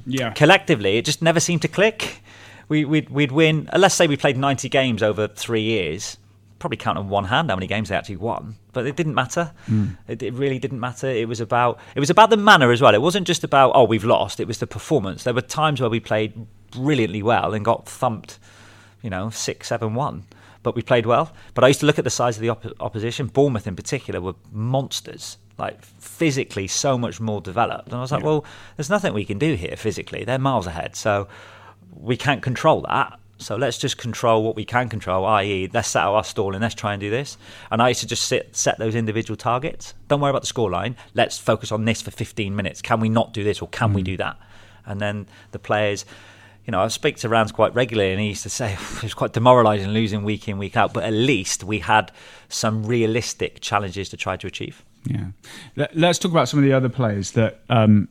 [0.05, 2.21] yeah, collectively, it just never seemed to click.
[2.69, 6.17] We, we'd, we'd win, let's say we played 90 games over three years,
[6.59, 9.51] probably count on one hand how many games they actually won, but it didn't matter.
[9.65, 9.89] Hmm.
[10.07, 11.07] It, it really didn't matter.
[11.07, 12.93] It was about it was about the manner as well.
[12.93, 14.39] It wasn't just about oh we've lost.
[14.39, 15.23] It was the performance.
[15.23, 16.33] There were times where we played
[16.71, 18.39] brilliantly well and got thumped,
[19.01, 20.23] you know, six seven one.
[20.63, 21.31] But we played well.
[21.53, 23.27] But I used to look at the size of the op- opposition.
[23.27, 25.37] Bournemouth, in particular, were monsters.
[25.57, 27.87] like physically so much more developed.
[27.87, 28.45] And I was like, well,
[28.75, 30.23] there's nothing we can do here physically.
[30.23, 31.27] They're miles ahead, so
[31.93, 33.19] we can't control that.
[33.39, 36.61] So let's just control what we can control, i.e., let's set out our stall and
[36.61, 37.37] let's try and do this.
[37.69, 39.93] And I used to just sit, set those individual targets.
[40.07, 40.95] Don't worry about the scoreline.
[41.13, 42.81] Let's focus on this for 15 minutes.
[42.81, 44.37] Can we not do this or can we do that?
[44.85, 46.05] And then the players,
[46.65, 49.13] you know, I speak to Rans quite regularly, and he used to say it was
[49.13, 50.93] quite demoralising losing week in, week out.
[50.93, 52.11] But at least we had
[52.49, 54.83] some realistic challenges to try to achieve.
[55.05, 55.27] Yeah.
[55.75, 58.07] Let, us talk about some of the other players that um,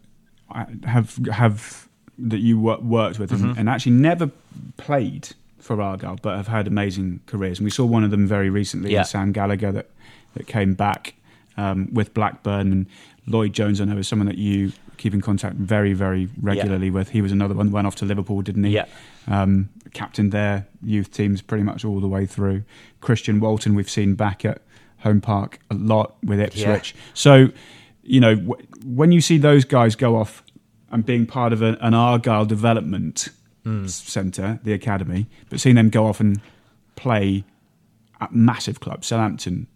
[0.85, 1.86] have have
[2.19, 4.31] that you wor- worked with and, and actually never
[4.77, 7.59] played for Argyle, but have had amazing careers.
[7.59, 9.03] And we saw one of them very recently, Yeah.
[9.03, 9.91] Sam Gallagher, that
[10.35, 11.15] that came back
[11.57, 12.87] um, with Blackburn, and
[13.27, 13.81] Lloyd Jones.
[13.81, 17.11] I know is someone that you keep in contact very, very regularly with.
[17.11, 18.73] He was another one that went off to Liverpool, didn't he?
[18.73, 18.87] Yeah.
[19.27, 22.63] Um, captained their youth teams pretty much all the way through.
[23.01, 24.63] Christian Walton, we've seen back at
[25.01, 26.95] Home Park a lot with Ipswich.
[27.15, 27.49] So,
[28.03, 30.43] you know, w- when you see those guys go off
[30.91, 33.29] and being part of a, an Argyle development
[33.65, 33.87] Hmm.
[33.89, 36.41] centre, the academy, but seeing them go off and
[36.95, 37.43] play
[38.21, 39.67] at massive clubs, Southampton,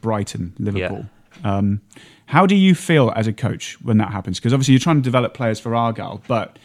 [0.00, 1.06] Brighton, Liverpool.
[1.44, 1.80] Um,
[2.26, 4.40] how do you feel as a coach when that happens?
[4.40, 6.58] Because obviously you're trying to develop players for Argyle, but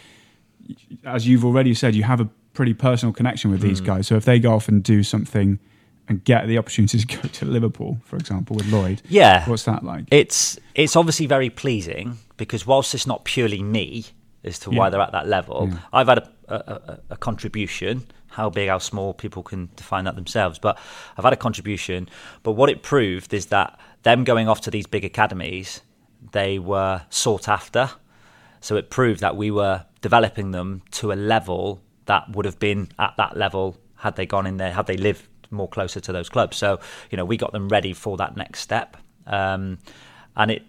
[1.06, 3.68] as you've already said, you have a pretty personal connection with Hmm.
[3.68, 4.08] these guys.
[4.08, 5.60] So if they go off and do something
[6.08, 9.48] and get the opportunity to go to Liverpool, for example, with Lloyd, Yeah.
[9.48, 10.06] what's that like?
[10.12, 14.04] It's it's obviously very pleasing because whilst it's not purely me
[14.44, 18.08] as to why they're at that level, I've had a, a, a, a contribution.
[18.30, 20.58] How big, how small, people can define that themselves.
[20.58, 20.80] But
[21.16, 22.10] I've had a contribution.
[22.42, 25.82] But what it proved is that them going off to these big academies,
[26.32, 27.92] they were sought after.
[28.60, 32.90] So it proved that we were developing them to a level that would have been
[32.98, 36.28] at that level had they gone in there, had they lived more closer to those
[36.28, 36.58] clubs.
[36.58, 36.80] So
[37.12, 39.78] you know, we got them ready for that next step, um,
[40.36, 40.64] and it.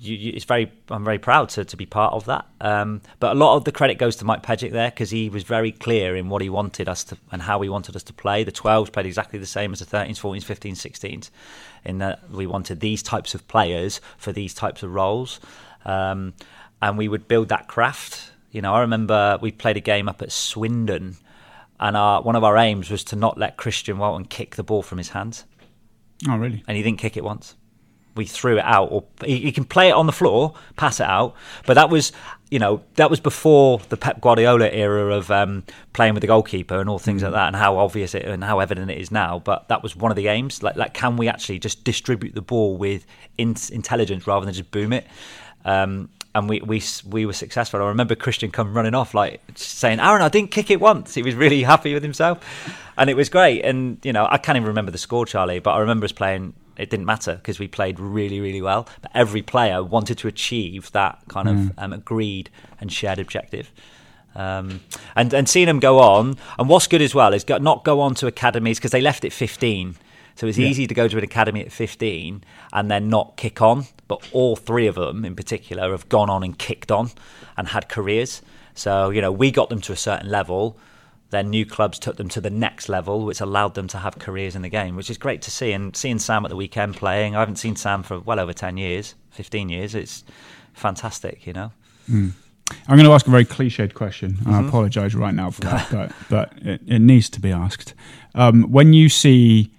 [0.00, 0.70] You, you, it's very.
[0.88, 2.46] I'm very proud to, to be part of that.
[2.60, 5.42] Um, but a lot of the credit goes to Mike Pejic there because he was
[5.42, 8.44] very clear in what he wanted us to and how he wanted us to play.
[8.44, 11.30] The 12s played exactly the same as the 13s, 14s, 15s, 16s,
[11.84, 15.40] in that we wanted these types of players for these types of roles.
[15.84, 16.34] Um,
[16.80, 18.30] and we would build that craft.
[18.50, 21.16] You know, I remember we played a game up at Swindon,
[21.80, 24.82] and our, one of our aims was to not let Christian Walton kick the ball
[24.82, 25.44] from his hands,
[26.28, 26.62] oh, really?
[26.66, 27.56] and he didn't kick it once.
[28.18, 31.06] We threw it out, or he, he can play it on the floor, pass it
[31.06, 31.34] out,
[31.66, 32.12] but that was,
[32.50, 36.80] you know, that was before the Pep Guardiola era of um, playing with the goalkeeper
[36.80, 39.38] and all things like that, and how obvious it and how evident it is now.
[39.38, 40.62] But that was one of the aims.
[40.62, 43.06] Like, like can we actually just distribute the ball with
[43.38, 45.06] in- intelligence rather than just boom it?
[45.64, 47.82] Um, and we, we we were successful.
[47.82, 51.22] I remember Christian come running off like saying, "Aaron, I didn't kick it once." He
[51.22, 52.38] was really happy with himself,
[52.96, 53.64] and it was great.
[53.64, 56.54] And you know, I can't even remember the score, Charlie, but I remember us playing.
[56.78, 58.88] It didn't matter because we played really, really well.
[59.02, 62.50] But every player wanted to achieve that kind of um, agreed
[62.80, 63.72] and shared objective.
[64.34, 64.80] Um,
[65.16, 68.00] and and seeing them go on, and what's good as well is go, not go
[68.00, 69.96] on to academies because they left at 15.
[70.36, 73.86] So it's easy to go to an academy at 15 and then not kick on.
[74.06, 77.10] But all three of them in particular have gone on and kicked on
[77.56, 78.40] and had careers.
[78.72, 80.78] So, you know, we got them to a certain level.
[81.30, 84.56] Then new clubs took them to the next level, which allowed them to have careers
[84.56, 85.72] in the game, which is great to see.
[85.72, 88.78] And seeing Sam at the weekend playing, I haven't seen Sam for well over 10
[88.78, 89.94] years, 15 years.
[89.94, 90.24] It's
[90.72, 91.70] fantastic, you know?
[92.08, 92.32] I'm
[92.96, 94.32] going to ask a very cliched question.
[94.34, 94.54] Mm-hmm.
[94.54, 97.92] I apologise right now for that, but but it, it needs to be asked.
[98.34, 99.70] Um, when you see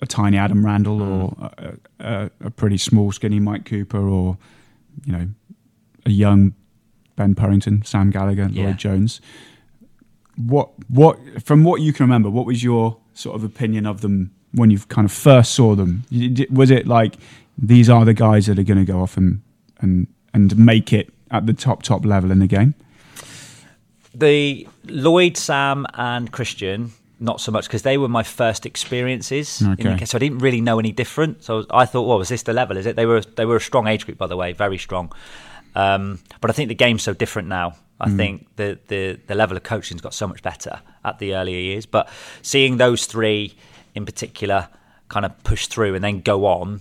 [0.00, 1.78] a tiny Adam Randell or Mm.
[2.00, 4.36] a, a, a pretty small, skinny Mike Cooper, or
[5.04, 5.28] you know,
[6.06, 6.54] a young
[7.22, 8.64] Ben Purrington, Sam Gallagher, Yeah.
[8.64, 9.20] Lloyd Jones,
[10.36, 14.30] what what from what you can remember, what was your sort of opinion of them
[14.54, 16.02] when you kind of first saw them?
[16.50, 17.16] Was it like
[17.56, 19.40] these are the guys that are going to go off and
[19.80, 22.74] and and make it at the top top level in the game?
[24.14, 29.60] The Lloyd, Sam, and Christian, not so much because they were my first experiences.
[29.62, 30.04] in the- Okay.
[30.04, 31.42] so I didn't really know any different.
[31.44, 32.76] So I thought, well, was this the level?
[32.76, 32.96] Is it?
[32.96, 35.12] They were they were a strong age group, by the way, very strong.
[35.74, 37.76] Um, but I think the game's so different now.
[38.00, 41.58] I think the, the the level of coaching's got so much better at the earlier
[41.58, 41.86] years.
[41.86, 42.08] But
[42.42, 43.54] seeing those three
[43.94, 44.68] in particular
[45.08, 46.80] kind of push through and then go on,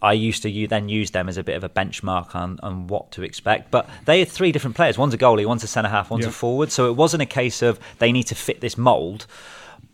[0.00, 3.10] I used to then use them as a bit of a benchmark on, on what
[3.12, 3.70] to expect.
[3.70, 4.96] But they are three different players.
[4.96, 6.30] One's a goalie, one's a centre half, one's Yeah.
[6.30, 6.72] a forward.
[6.72, 9.26] So it wasn't a case of they need to fit this mould.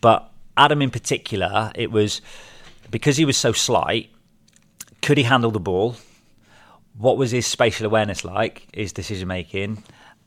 [0.01, 2.21] But Adam in particular, it was
[2.93, 4.11] because he was so slight,
[5.03, 5.97] could he handle the ball?
[6.97, 9.83] What was his spatial awareness like, his decision making,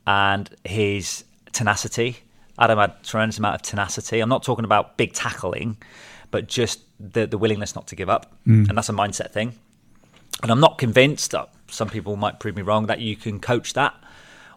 [0.06, 2.18] and his tenacity?
[2.58, 4.20] Adam had a tremendous amount of tenacity.
[4.20, 5.76] I'm not talking about big tackling,
[6.30, 8.32] but just the, the willingness not to give up.
[8.68, 9.54] And that's a mindset thing.
[10.42, 11.34] And I'm not convinced.
[11.34, 13.94] Uh, some people might prove me wrong that you can coach that.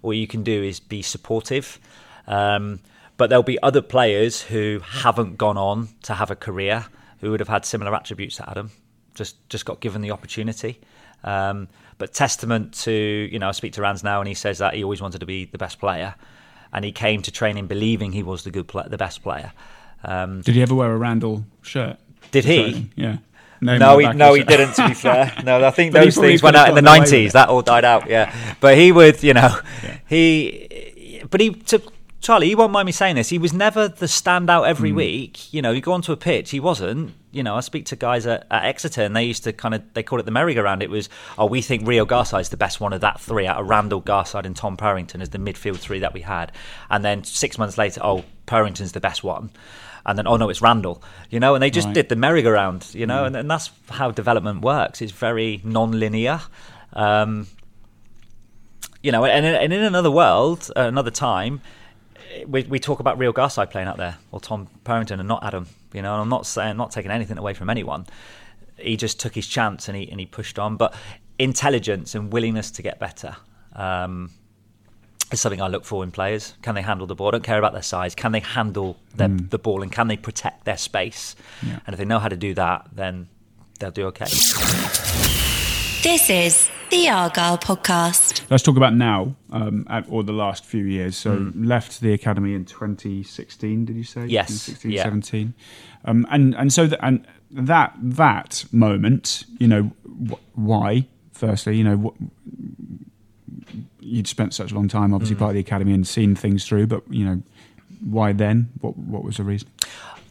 [0.02, 1.80] All you can do is be supportive.
[2.28, 2.80] Um,
[3.18, 6.86] but there'll be other players who haven't gone on to have a career
[7.20, 8.72] who would have had similar attributes to Adam,
[9.14, 10.80] just just got given the opportunity.
[11.24, 11.68] Um,
[11.98, 14.84] but testament to you know, I speak to Rans now, and he says that he
[14.84, 16.16] always wanted to be the best player,
[16.74, 19.52] and he came to training believing he was the good, play, the best player.
[20.04, 21.98] Um, Did he ever wear a Randell shirt?
[22.32, 22.90] Did he?
[22.96, 23.18] Yeah.
[23.62, 24.74] No, he, no, he didn't.
[24.74, 27.34] To be fair, no, I think those things went out in the nineties.
[27.34, 28.10] That all died out.
[28.10, 29.98] Yeah, but he would, you know, yeah.
[30.08, 31.82] he, but he to
[32.22, 33.30] Charlie, you won't mind me saying this.
[33.30, 34.96] He was never the standout every mm.
[34.96, 35.52] week.
[35.52, 37.16] You know, you go onto a pitch, he wasn't.
[37.32, 39.82] You know, I speak to guys at, at Exeter, and they used to kind of
[39.96, 40.84] they call it the merry-go-round.
[40.84, 41.10] It was,
[41.40, 44.04] oh, we think Rio Garside is the best one of that three out of Randell,
[44.04, 46.52] Garside, and Tom Purrington as the midfield three that we had.
[46.92, 49.50] And then six months later, oh, Purrington's the best one.
[50.06, 51.02] And then, oh no, it's Randell.
[51.32, 51.96] You know, and they just right.
[51.96, 52.94] did the merry-go-round.
[52.94, 53.28] You know, mm.
[53.28, 55.02] and, and, that's how development works.
[55.02, 56.42] It's very non-linear.
[56.94, 57.48] Um,
[59.02, 61.62] you know, and, and in another world, uh, another time
[62.48, 65.68] we, we talk about Rio Garside playing out there, or Tom Purrington, and not Adam.
[65.94, 68.06] You know, and I'm not saying not taking anything away from anyone.
[68.78, 70.78] He just took his chance and he and he pushed on.
[70.78, 70.94] But
[71.38, 73.36] intelligence and willingness to get better
[73.76, 74.30] um,
[75.32, 76.56] is something I look for in players.
[76.62, 77.30] Can they handle the ball?
[77.30, 78.16] I don't care about their size.
[78.16, 79.50] Can they handle their, mm.
[79.50, 81.36] the ball and can they protect their space?
[81.66, 81.80] Yeah.
[81.86, 83.28] And if they know how to do that, then
[83.80, 84.26] they'll do okay.
[86.04, 88.44] This is the Argyle podcast.
[88.50, 91.18] Let's talk about now, um, at, or the last few years.
[91.18, 91.66] So, mm.
[91.66, 93.86] left the academy in 2016.
[93.86, 94.26] Did you say?
[94.26, 94.50] Yes.
[94.50, 95.04] 2016, yeah.
[95.04, 95.54] 17.
[96.04, 99.92] Um, and and so that and that that moment, you know,
[100.30, 101.08] wh- why?
[101.32, 105.40] Firstly, you know, wh- you'd spent such a long time, obviously, mm.
[105.40, 106.88] part of the academy and seen things through.
[106.88, 107.42] But you know,
[108.04, 108.70] why then?
[108.82, 109.70] What what was the reason?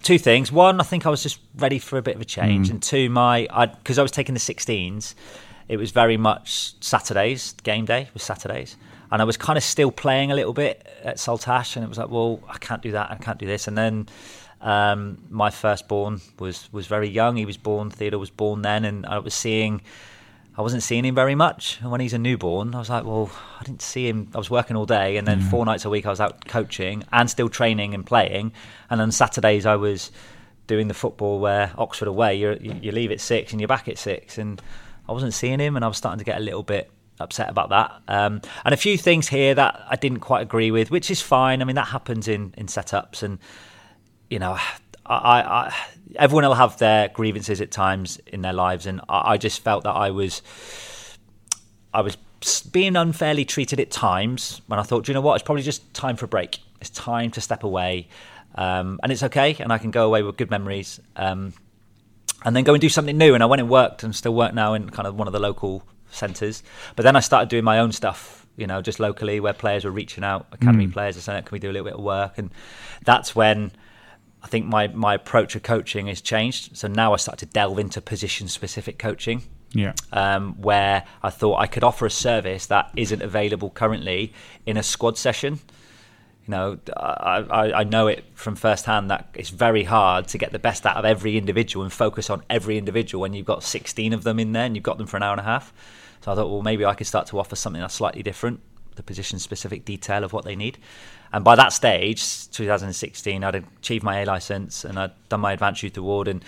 [0.03, 0.53] Two things.
[0.53, 2.73] One, I think I was just ready for a bit of a change, mm.
[2.73, 5.15] and two, my I because I, I was taking the 16s
[5.71, 7.55] it was very much Saturdays.
[7.63, 8.77] Game day was Saturdays,
[9.13, 11.97] and I was kind of still playing a little bit at Saltash, and it was
[11.97, 14.09] like, well, I can't do that, I can't do this, and then.
[14.63, 17.37] Um, my firstborn was was very young.
[17.37, 17.89] He was born.
[17.89, 19.81] Theodore was born then, and I was seeing.
[20.55, 21.79] I wasn't seeing him very much.
[21.81, 24.29] And when he's a newborn, I was like, well, I didn't see him.
[24.35, 25.51] I was working all day, and then mm.
[25.51, 28.53] four nights a week I was out coaching and still training and playing.
[28.91, 30.13] And then Saturdays I was
[30.67, 33.97] doing the football where Oxford away, you you leave at six and you're back at
[33.97, 34.61] six, and
[35.11, 36.89] I wasn't seeing him, and I was starting to get a little bit
[37.19, 38.01] upset about that.
[38.07, 41.61] Um, and a few things here that I didn't quite agree with, which is fine.
[41.61, 43.41] I mean, that happens in in setups, and
[44.31, 44.57] you know,
[45.05, 45.77] I, I
[46.15, 49.83] everyone will have their grievances at times in their lives, and I, I just felt
[49.83, 50.43] that I was
[51.93, 52.17] I was
[52.71, 54.63] being unfairly treated at times.
[54.69, 56.61] When I thought, you know what, it's probably just time for a break.
[56.81, 58.07] It's time to step away,
[58.55, 61.01] um, and it's okay, and I can go away with good memories.
[61.17, 61.53] Um,
[62.45, 63.35] and then go and do something new.
[63.35, 65.41] And I went and worked and still work now in kind of one of the
[65.41, 66.63] local centres.
[66.97, 69.91] But then I started doing my own stuff, you know, just locally where players were
[69.91, 70.93] reaching out, academy mm.
[70.93, 72.39] players are saying, can we do a little bit of work?
[72.39, 72.51] And
[73.05, 73.73] that's when
[74.43, 76.77] I think my, my approach of coaching has changed.
[76.77, 79.43] So now I start to delve into position specific coaching.
[79.73, 79.93] Yeah.
[80.13, 84.33] Um, where I thought I could offer a service that isn't available currently
[84.67, 85.61] in a squad session.
[86.51, 90.59] Know, I, I, I know it from firsthand that it's very hard to get the
[90.59, 94.25] best out of every individual and focus on every individual when you've got 16 of
[94.25, 95.73] them in there and you've got them for an hour and a half.
[96.23, 98.61] So I thought, well, maybe I could start to offer something that's slightly different,
[98.97, 100.77] the position specific detail of what they need.
[101.33, 105.83] And by that stage, 2016, I'd achieved my A license and I'd done my advanced
[105.85, 106.45] youth award and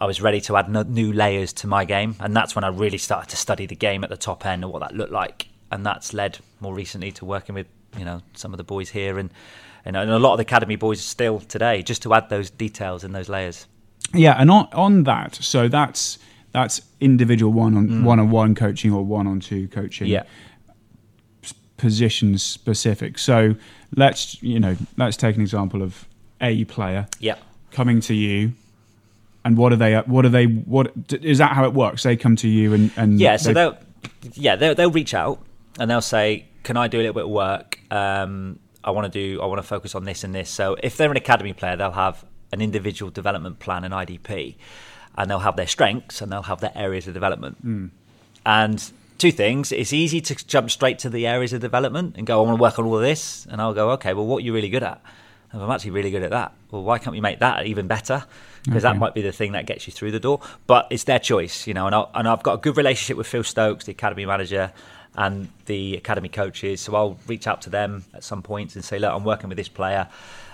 [0.00, 2.14] I was ready to add new layers to my game.
[2.20, 4.72] And that's when I really started to study the game at the top end and
[4.72, 5.48] what that looked like.
[5.70, 7.66] And that's led more recently to working with
[7.98, 9.30] you know some of the boys here and
[9.84, 13.14] and a lot of the academy boys still today just to add those details and
[13.14, 13.66] those layers.
[14.14, 16.18] Yeah and on on that so that's
[16.52, 18.04] that's individual one on mm.
[18.04, 20.06] one on one coaching or one on two coaching.
[20.06, 20.24] Yeah.
[21.76, 23.18] Position specific.
[23.18, 23.56] So
[23.96, 26.06] let's you know let's take an example of
[26.40, 27.36] a player yeah.
[27.70, 28.52] coming to you
[29.44, 32.02] and what are they what are they what is that how it works?
[32.02, 33.76] They come to you and and yeah so they'll
[34.34, 35.40] yeah they'll, they'll reach out
[35.78, 37.78] and they'll say can I do a little bit of work?
[37.90, 39.40] Um, I want to do.
[39.40, 40.50] I want to focus on this and this.
[40.50, 44.56] So if they're an academy player, they'll have an individual development plan, an IDP,
[45.16, 47.64] and they'll have their strengths and they'll have their areas of development.
[47.64, 47.90] Mm.
[48.44, 52.42] And two things: it's easy to jump straight to the areas of development and go,
[52.42, 54.46] "I want to work on all of this," and I'll go, "Okay, well, what are
[54.46, 55.00] you really good at?"
[55.52, 56.52] And I'm actually really good at that.
[56.70, 58.24] Well, why can't we make that even better?
[58.64, 58.92] Because okay.
[58.92, 60.40] that might be the thing that gets you through the door.
[60.66, 61.86] But it's their choice, you know.
[61.86, 64.72] And, I, and I've got a good relationship with Phil Stokes, the academy manager,
[65.16, 66.80] and the academy coaches.
[66.80, 69.48] So I'll reach out to them at some points point and say, look, I'm working
[69.48, 70.08] with this player.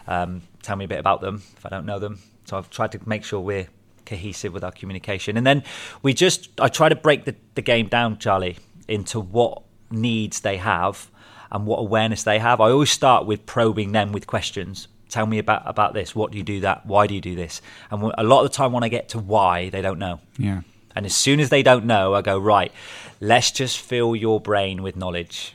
[0.07, 2.21] Um, tell me a bit about them if I don't know them.
[2.45, 3.69] So I've tried to make sure we're
[4.07, 5.37] cohesive with our communication.
[5.37, 5.63] And then
[6.03, 8.57] we just, I try to break the, the game down, Charlie,
[8.87, 11.11] into what needs they have
[11.51, 12.61] and what awareness they have.
[12.61, 14.89] I always start with probing them with questions.
[15.09, 16.15] Tell me about, about this.
[16.15, 16.87] What do you do that?
[16.87, 17.61] Why do you do this?
[17.91, 20.21] And a lot of the time, when I get to why, they don't know.
[20.39, 20.61] Yeah.
[20.99, 22.73] And as soon as they don't know, I go, right,
[23.21, 25.55] let's just fill your brain with knowledge.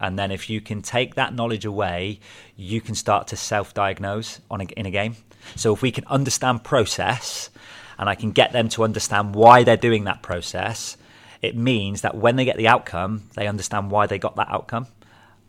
[0.00, 2.18] And then if you can take that knowledge away,
[2.56, 5.14] you can start to self diagnose in a game.
[5.54, 7.48] So if we can understand process
[7.96, 10.96] and I can get them to understand why they're doing that process,
[11.40, 14.88] it means that when they get the outcome, they understand why they got that outcome.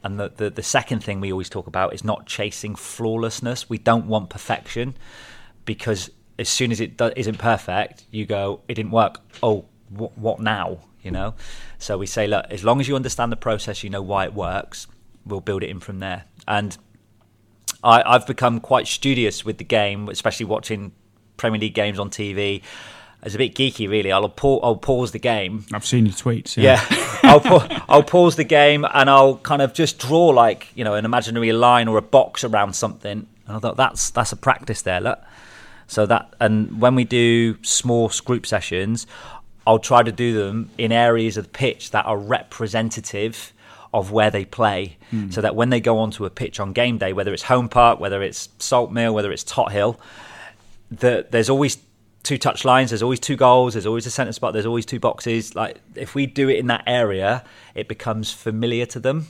[0.03, 3.67] And the, the, the second thing we always talk about is not chasing flawlessness.
[3.67, 4.95] We don't want perfection
[5.65, 9.19] because as soon as it do- isn't perfect, you go, it didn't work.
[9.41, 9.65] Oh,
[9.95, 10.79] wh- what now?
[11.01, 11.35] You know.
[11.79, 14.33] So we say, look, as long as you understand the process, you know why it
[14.33, 14.87] works.
[15.25, 16.25] We'll build it in from there.
[16.47, 16.77] And
[17.83, 20.91] I, I've become quite studious with the game, especially watching
[21.37, 22.61] Premier League games on TV.
[23.25, 24.11] It's a bit geeky, really.
[24.11, 26.57] I'll, pa- I'll pause the game I've seen your tweets.
[26.57, 26.85] Yeah.
[26.91, 30.83] yeah, I'll pa- I'll pause the game and I'll kind of just draw like you
[30.83, 33.27] know an imaginary line or a box around something.
[33.47, 34.99] And I thought that's that's a practice there.
[34.99, 35.21] Look,
[35.93, 39.07] so that and when we do small group sessions,
[39.67, 43.53] I'll try to do them in areas of the pitch that are representative
[43.93, 45.29] of where they play, hmm.
[45.29, 47.99] so that when they go onto a pitch on game day, whether it's Home Park,
[47.99, 49.99] whether it's Salt Mill, whether it's Tot Hill,
[50.89, 51.77] the, there's always
[52.23, 54.99] two touch lines there's always two goals there's always a centre spot there's always two
[54.99, 55.55] boxes.
[55.55, 57.43] Like if we do it in that area
[57.75, 59.27] it becomes familiar to them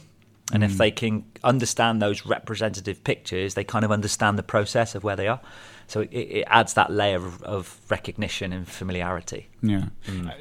[0.51, 5.03] and if they can understand those representative pictures they kind of understand the process of
[5.03, 5.39] where they are
[5.87, 10.31] so it, it adds that layer of, of recognition and familiarity Yeah, Uh,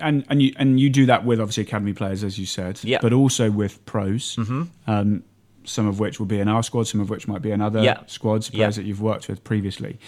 [0.00, 2.98] and and you and you do that with obviously academy players, as you said, Yeah.
[3.02, 4.36] but also with pros.
[4.36, 4.62] Mm-hmm.
[4.86, 5.22] Um,
[5.64, 7.80] some of which will be in our squad, some of which might be in other
[7.82, 7.98] Yeah.
[8.06, 8.58] squads, Yeah.
[8.58, 9.98] players that you've worked with previously.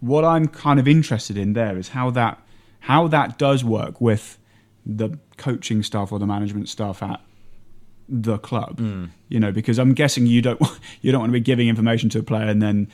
[0.00, 2.38] What I'm kind of interested in there is how that
[2.80, 4.38] how that does work with
[4.84, 7.20] the coaching staff or the management staff at
[8.08, 8.78] the club.
[8.78, 9.06] Hmm.
[9.28, 10.60] You know, because I'm guessing you don't
[11.00, 12.88] you don't want to be giving information to a player and then.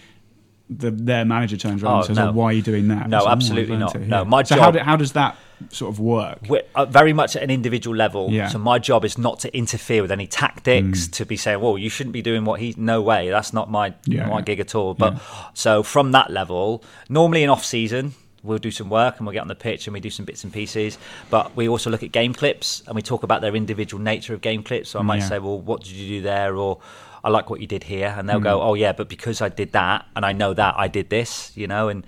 [0.72, 2.28] The, their manager turns around Oh, and says, no.
[2.28, 4.00] "Oh, why are you doing that?" No, "Oh, absolutely learned not.
[4.02, 5.36] No, my so how, job- do, how does that
[5.70, 6.46] sort of work?
[6.76, 8.30] uh, very much at an individual level.
[8.30, 8.46] Yeah.
[8.46, 11.88] So my job is not to interfere with any tactics, to be saying, "Well, you
[11.90, 14.42] shouldn't be doing what he." No way, that's not my Yeah, my yeah.
[14.42, 14.94] gig at all.
[14.94, 15.20] But
[15.54, 18.14] so from that level, normally in off season.
[18.42, 20.44] We'll do some work and we'll get on the pitch and we do some bits
[20.44, 20.96] and pieces.
[21.28, 24.40] But we also look at game clips and we talk about their individual nature of
[24.40, 24.90] game clips.
[24.90, 25.28] So I might Yeah.
[25.28, 26.56] say, well, what did you do there?
[26.56, 26.78] Or
[27.22, 28.14] I like what you did here.
[28.16, 30.88] And they'll go, oh, yeah, but because I did that and I know that, I
[30.88, 31.88] did this, you know?
[31.88, 32.06] And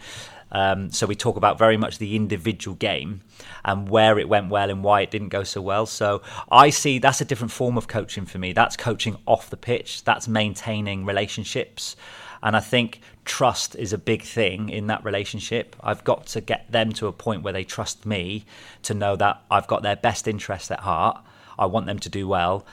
[0.52, 3.20] um, so we talk about very much the individual game
[3.64, 5.86] and where it went well and why it didn't go so well.
[5.86, 8.52] So I see that's a different form of coaching for me.
[8.52, 11.96] That's coaching off the pitch, that's maintaining relationships.
[12.42, 15.76] And I think trust is a big thing in that relationship.
[15.80, 18.44] I've got to get them to a point where they trust me
[18.82, 21.22] to know that I've got their best interest at heart.
[21.58, 22.66] I want them to do well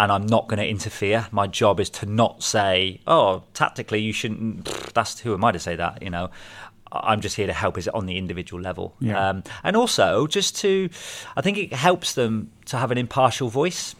[0.00, 1.26] and I'm not going to interfere.
[1.30, 5.52] My job is to not say, "Oh, tactically you shouldn't." pfft, That's who am I
[5.52, 6.02] to say that?
[6.02, 6.30] You know,
[6.90, 7.78] I'm just here to help.
[7.78, 9.28] Is on the individual level, Yeah.
[9.28, 10.88] um, and also just to,
[11.36, 13.94] I think it helps them to have an impartial voice.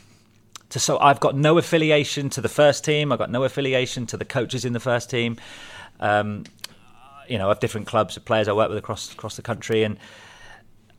[0.70, 3.12] To so I've got no affiliation to the first team.
[3.12, 5.36] I've got no affiliation to the coaches in the first team.
[6.02, 6.44] Um,
[7.28, 9.96] you know, of different clubs of players I work with across across the country, and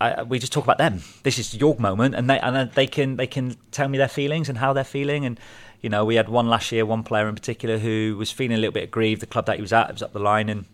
[0.02, 1.02] I, we just talk about them.
[1.24, 4.50] This is your moment, and they and they can they can tell me their feelings
[4.50, 5.26] and how they're feeling.
[5.26, 5.40] And
[5.82, 8.60] you know, we had one last year, one player in particular who was feeling a
[8.60, 9.22] little bit aggrieved.
[9.22, 10.66] The club that he was at was up the line, and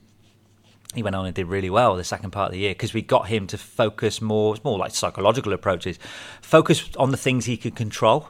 [0.96, 3.02] he went on and did really well the second part of the year because we
[3.02, 4.56] got him to focus more.
[4.56, 6.00] It's more like psychological approaches,
[6.42, 8.30] focus on the things he could control.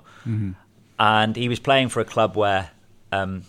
[0.99, 2.71] And he was playing for a club where,
[3.13, 3.43] um,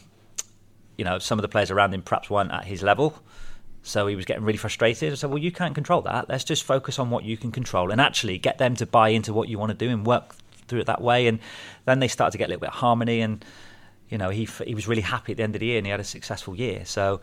[1.00, 3.14] you know, some of the players around him perhaps weren't at his level.
[3.82, 5.10] So he was getting really frustrated.
[5.10, 6.28] I said, "Well, you can't control that.
[6.28, 9.32] Let's just focus on what you can control, and actually get them to buy into
[9.32, 10.34] what you want to do and work
[10.68, 11.38] through it that way." And
[11.86, 13.42] then they started to get a little bit of harmony, and
[14.10, 15.90] you know, he he was really happy at the end of the year, and he
[15.90, 16.84] had a successful year.
[16.84, 17.22] So,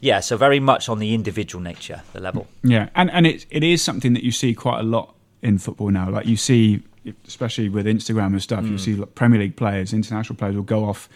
[0.00, 2.48] yeah, so very much on the individual nature, the level.
[2.64, 5.90] Yeah, and and it it is something that you see quite a lot in football
[5.90, 6.10] now.
[6.10, 6.82] Like you see,
[7.28, 8.70] especially with Instagram and stuff, Mm.
[8.72, 11.08] you see Premier League players, international players will go off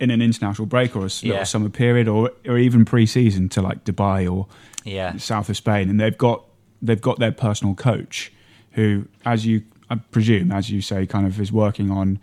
[0.00, 1.44] in an international break or a Yeah.
[1.44, 4.46] summer period, or or even pre-season to like Dubai or
[4.84, 5.16] Yeah.
[5.18, 6.44] south of Spain, and they've got
[6.82, 8.32] they've got their personal coach
[8.72, 12.18] who, as you I presume, as you say, kind of is working on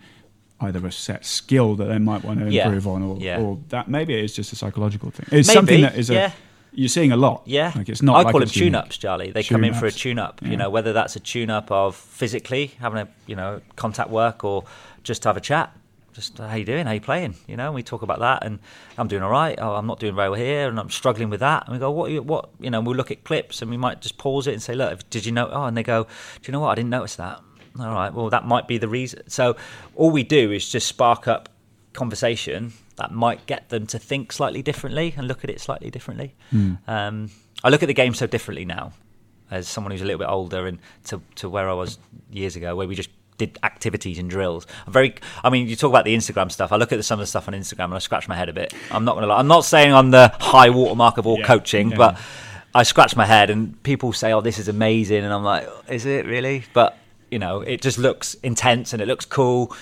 [0.60, 2.64] either a set skill that they might want to Yeah.
[2.66, 3.38] improve on, or, Yeah.
[3.40, 5.26] or that maybe it is just a psychological thing.
[5.30, 6.30] It's Maybe, something that is a yeah.
[6.72, 7.42] you're seeing a lot.
[7.44, 8.16] Yeah, like it's not.
[8.16, 9.30] I like call them tune-ups, Charlie.
[9.30, 10.02] They come in for a Tune-ups.
[10.02, 10.40] tune-up.
[10.42, 10.50] Yeah.
[10.50, 14.64] You know, whether that's a tune-up of physically having a you know contact work or
[15.04, 15.72] just to have a chat.
[16.12, 16.86] Just how you doing?
[16.86, 17.36] How you playing?
[17.46, 18.58] You know, and we talk about that, and
[18.96, 19.58] I'm doing all right.
[19.60, 21.64] Oh, I'm not doing very well here, and I'm struggling with that.
[21.66, 22.10] And we go, what?
[22.10, 22.50] You, what?
[22.60, 25.08] You know, we'll look at clips, and we might just pause it and say, look,
[25.10, 25.48] did you know?
[25.50, 26.10] Oh, and they go, do
[26.44, 26.70] you know what?
[26.70, 27.40] I didn't notice that.
[27.78, 29.28] All right, well, that might be the reason.
[29.28, 29.56] So
[29.94, 31.48] all we do is just spark up
[31.92, 36.34] conversation that might get them to think slightly differently and look at it slightly differently.
[36.52, 36.78] Mm.
[36.88, 37.30] Um,
[37.62, 38.92] I look at the game so differently now
[39.50, 41.98] as someone who's a little bit older and to, to where I was
[42.30, 44.66] years ago, where we just did activities and drills.
[44.86, 45.14] I'm very.
[45.42, 46.72] I mean, you talk about the Instagram stuff.
[46.72, 48.52] I look at some of the stuff on Instagram and I scratch my head a
[48.52, 48.74] bit.
[48.90, 49.38] I'm not gonna lie.
[49.38, 51.96] I'm not saying I'm the high watermark of all Yeah, coaching, yeah.
[51.96, 52.20] but
[52.74, 56.04] I scratch my head and people say, "Oh, this is amazing," and I'm like, "Is
[56.04, 56.98] it really?" But
[57.30, 59.74] you know, it just looks intense and it looks cool.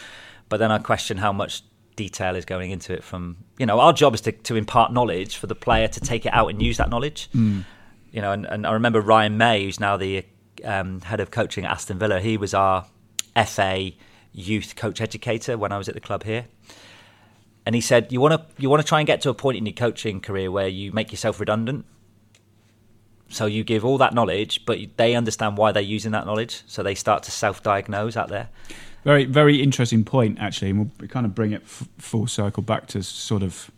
[0.48, 1.62] But then I question how much
[1.96, 3.02] detail is going into it.
[3.02, 6.26] From you know, our job is to, to impart knowledge for the player to take
[6.26, 7.28] it out and use that knowledge.
[7.32, 10.24] You know, and, and I remember Ryan May, who's now the
[10.64, 12.20] um, head of coaching at Aston Villa.
[12.20, 12.86] He was our
[13.44, 13.90] FA
[14.32, 16.46] youth coach educator when I was at the club here.
[17.64, 19.58] And he said, "You want to you want to try and get to a point
[19.58, 21.84] in your coaching career where you make yourself redundant.
[23.28, 26.62] So you give all that knowledge, but they understand why they're using that knowledge.
[26.66, 28.50] So they start to self-diagnose out there.
[29.02, 30.70] Very, very interesting point, actually.
[30.70, 33.70] And we'll kind of bring it f- full circle back to sort of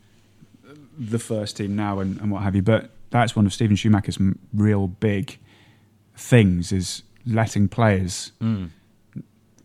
[0.98, 2.62] the first team now and, and what have you.
[2.62, 5.38] But that's one of Steven Schumacher's m- real big
[6.16, 8.66] things is letting players hmm.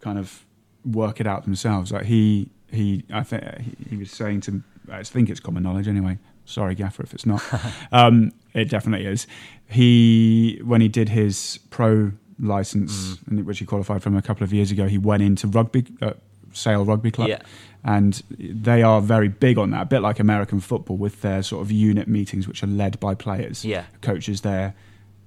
[0.04, 0.46] Kind of
[0.86, 1.92] work it out themselves.
[1.92, 3.44] Like he, he, I think
[3.90, 6.18] he, was saying to, I think it's common knowledge anyway.
[6.46, 7.42] Sorry, Gaffer, if it's not.
[7.92, 9.26] um, it definitely is.
[9.68, 14.52] He, when he did his pro license, and which he qualified from a couple of
[14.52, 16.14] years ago, he went into rugby, uh,
[16.52, 17.42] Sale Rugby Club, Yeah.
[17.84, 21.62] and they are very big on that, a bit like American football with their sort
[21.62, 23.64] of unit meetings, which are led by players.
[23.64, 23.86] Yeah.
[24.02, 24.76] coaches there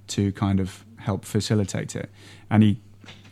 [0.09, 2.09] to kind of help facilitate it.
[2.49, 2.79] And he,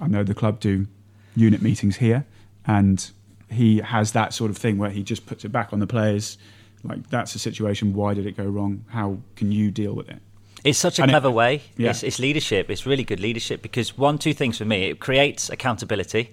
[0.01, 0.87] I know the club do
[1.35, 2.25] unit meetings here,
[2.65, 3.11] and
[3.51, 6.37] he has that sort of thing where he just puts it back on the players.
[6.83, 7.93] Like that's a situation.
[7.93, 8.85] Why did it go wrong?
[8.89, 10.19] How can you deal with it?
[10.63, 11.61] It's such a And it- clever way.
[11.77, 11.91] Yeah.
[11.91, 12.69] It's, it's leadership.
[12.71, 14.85] It's really good leadership because one, two things for me.
[14.85, 16.31] It creates accountability.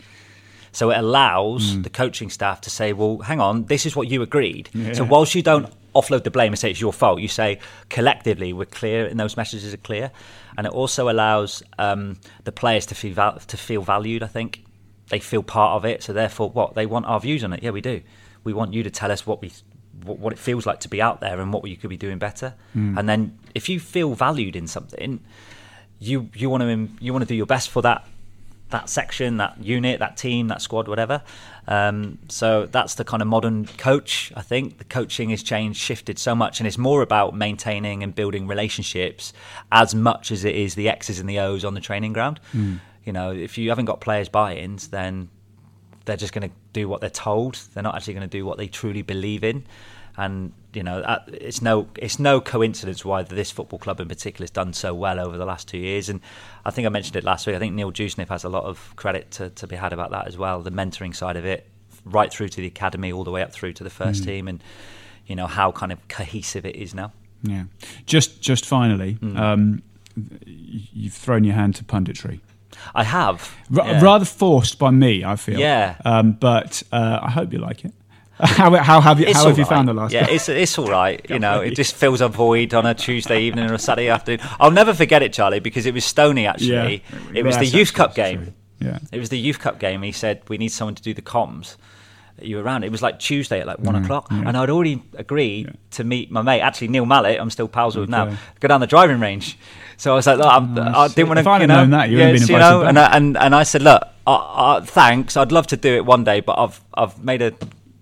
[0.74, 1.82] So it allows Mm.
[1.82, 4.70] the coaching staff to say, well, hang on, this is what you agreed.
[4.94, 7.58] So whilst you don't offload the blame and say it's your fault, you say
[7.90, 10.10] collectively we're clear and those messages are clear.
[10.56, 14.64] And it also allows um, the players to feel, val- to feel valued, I think.
[15.08, 16.02] They feel part of it.
[16.02, 16.74] So therefore, what?
[16.74, 17.62] They want our views on it.
[17.62, 18.02] Yeah, we do.
[18.44, 19.52] We want you to tell us what we
[20.04, 22.18] what, what it feels like to be out there and what you could be doing
[22.18, 22.54] better.
[22.74, 25.20] And then if you feel valued in something,
[25.98, 28.06] you you want to you want to do your best for that
[28.70, 31.22] that section, that unit, that team, that squad, whatever.
[31.68, 34.32] Um, so that's the kind of modern coach.
[34.34, 38.14] I think the coaching has changed, shifted so much, and it's more about maintaining and
[38.14, 39.32] building relationships
[39.70, 42.40] as much as it is the X's and the O's on the training ground.
[43.04, 45.28] You know, if you haven't got players' buy-ins, then
[46.04, 47.56] they're just going to do what they're told.
[47.74, 49.64] They're not actually going to do what they truly believe in.
[50.16, 54.50] And you know, it's no it's no coincidence why this football club in particular has
[54.50, 56.08] done so well over the last two years.
[56.10, 56.20] And
[56.66, 57.56] I think I mentioned it last week.
[57.56, 60.26] I think Neil Dewsnip has a lot of credit to, to be had about that
[60.26, 60.60] as well.
[60.60, 61.66] The mentoring side of it,
[62.04, 64.62] right through to the academy, all the way up through to the first team, and
[65.26, 67.12] you know how kind of cohesive it is now.
[67.42, 67.64] Yeah.
[68.04, 69.36] Just, just finally, Hmm.
[69.36, 69.82] um,
[70.44, 72.40] you've thrown your hand to punditry.
[72.94, 74.00] I have R- yeah.
[74.02, 75.58] Rather forced by me, I feel.
[75.58, 75.96] Yeah.
[76.04, 77.92] Um, but uh, I hope you like it.
[78.42, 80.12] how, how have you It's How have you found the last?
[80.12, 81.24] Yeah, it's it's all right.
[81.30, 84.40] You know, it just fills a void on a Tuesday evening or a Saturday afternoon.
[84.58, 87.04] I'll never forget it, Charlie, because it was Stoney actually.
[87.12, 87.20] Yeah.
[87.34, 88.24] It was the youth cup true.
[88.24, 88.54] game.
[88.80, 88.98] Yeah.
[89.12, 90.02] It was the youth cup game.
[90.02, 91.76] He said we need someone to do the comms.
[92.40, 92.84] You were around.
[92.84, 96.42] It was like Tuesday at like one o'clock, and I'd already agreed to meet my
[96.42, 96.60] mate.
[96.60, 98.36] Actually, Neil Mallet, I'm still pals with now.
[98.60, 99.58] Go down the driving range.
[99.96, 101.40] So I was like, look, I'm, Oh, I didn't want to.
[101.42, 102.98] if I'd you know, known that, you been you know, and.
[102.98, 105.36] I, and and I said, look, uh, uh, thanks.
[105.36, 107.52] I'd love to do it one day, but I've I've made a,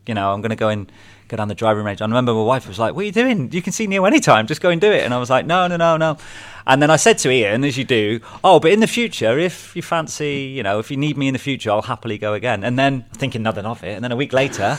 [0.06, 0.90] you know, I'm going to go and
[1.30, 2.02] go down the driving range.
[2.02, 3.50] I remember my wife was like, "What are you doing?
[3.52, 4.46] You can see Neil anytime.
[4.46, 6.18] Just go and do it." And I was like, "No, no, no, no."
[6.66, 9.74] And then I said to Ian, as you do, "Oh, but in the future, if
[9.74, 12.64] you fancy, you know, if you need me in the future, I'll happily go again."
[12.64, 14.78] And then thinking nothing of it, and then a week later,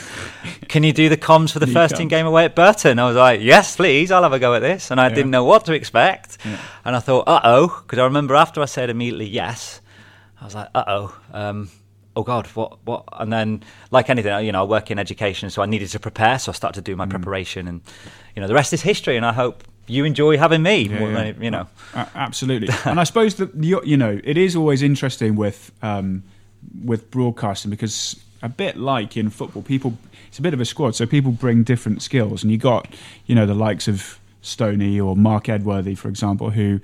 [0.68, 2.98] can you do the comms for the You first team game away at Burton?
[2.98, 4.12] I was like, "Yes, please.
[4.12, 6.38] I'll have a go at this." And I didn't know what to expect,
[6.84, 9.80] and I thought, "Uh oh," because I remember after I said immediately yes.
[10.40, 11.70] I was like, uh oh, um,
[12.16, 13.04] oh God, what, what?
[13.12, 16.38] And then, like anything, you know, I work in education, so I needed to prepare.
[16.38, 17.80] So I started to do my preparation, and
[18.34, 19.16] you know, the rest is history.
[19.16, 20.88] And I hope you enjoy having me.
[20.88, 20.98] yeah.
[20.98, 22.68] any- you know, absolutely.
[22.84, 26.22] and I suppose that you you know it is always interesting with um,
[26.84, 29.96] with broadcasting because a bit like in football, people
[30.28, 32.88] it's a bit of a squad, so people bring different skills, and you got
[33.26, 36.80] you know the likes of Stoney or Mark Edworthy, for example, who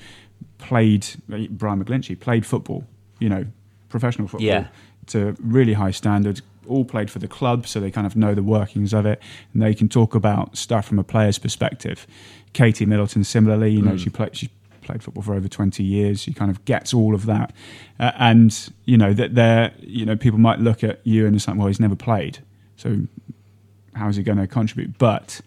[0.59, 2.85] played Brian McGlinchey played football,
[3.19, 3.47] you know,
[3.89, 4.67] professional football Yeah.
[5.09, 8.43] To really high standard, all played for the club, so they kind of know the
[8.43, 9.21] workings of it,
[9.53, 12.07] and they can talk about stuff from a player's perspective.
[12.53, 14.51] Katie Middleton, similarly, you know, she played she
[14.83, 16.23] played football for over 20 years.
[16.23, 17.53] She kind of gets all of that,
[17.99, 21.49] uh, and you know that there, you know, people might look at you and it's
[21.49, 22.39] like, well, he's never played,
[22.77, 23.03] so
[23.95, 24.99] how is he going to contribute?
[24.99, 25.41] But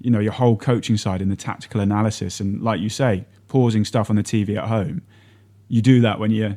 [0.00, 3.84] you know, your whole coaching side and the tactical analysis, and like you say, pausing
[3.84, 5.02] stuff on the TV at home,
[5.68, 6.56] you do that when you're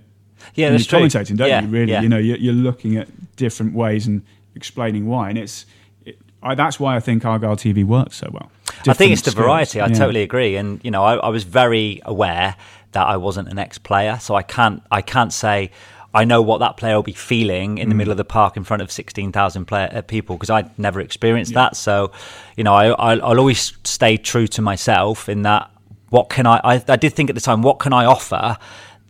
[0.55, 1.67] Yeah, that's you're commentating, don't Yeah, you?
[1.67, 2.01] Really, yeah.
[2.01, 4.21] you know, you're, you're looking at different ways and
[4.55, 5.65] explaining why, and it's.
[6.05, 8.51] It, I, that's why I think Argyle TV works so well.
[8.87, 9.45] I think it's the skills.
[9.45, 9.79] variety.
[9.81, 9.93] I Yeah.
[9.93, 10.55] totally agree.
[10.55, 12.55] And you know, I, I was very aware
[12.93, 15.71] that I wasn't an ex-player, so I can't I can't say
[16.13, 17.79] I know what that player will be feeling Mm.
[17.83, 20.77] in the middle of the park in front of sixteen thousand uh, people because I'd
[20.77, 21.75] never experienced that.
[21.77, 22.11] So,
[22.57, 25.69] you know, I, I'll, I'll always stay true to myself in that.
[26.09, 26.83] What can I, I?
[26.89, 28.57] I did think at the time, what can I offer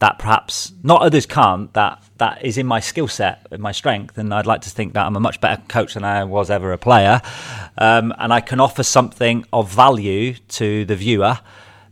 [0.02, 1.72] that perhaps not others can't?
[1.74, 4.94] That that is in my skill set, in my strength, and I'd like to think
[4.94, 7.22] that I'm a much better coach than I was ever a player,
[7.78, 11.40] um, and I can offer something of value to the viewer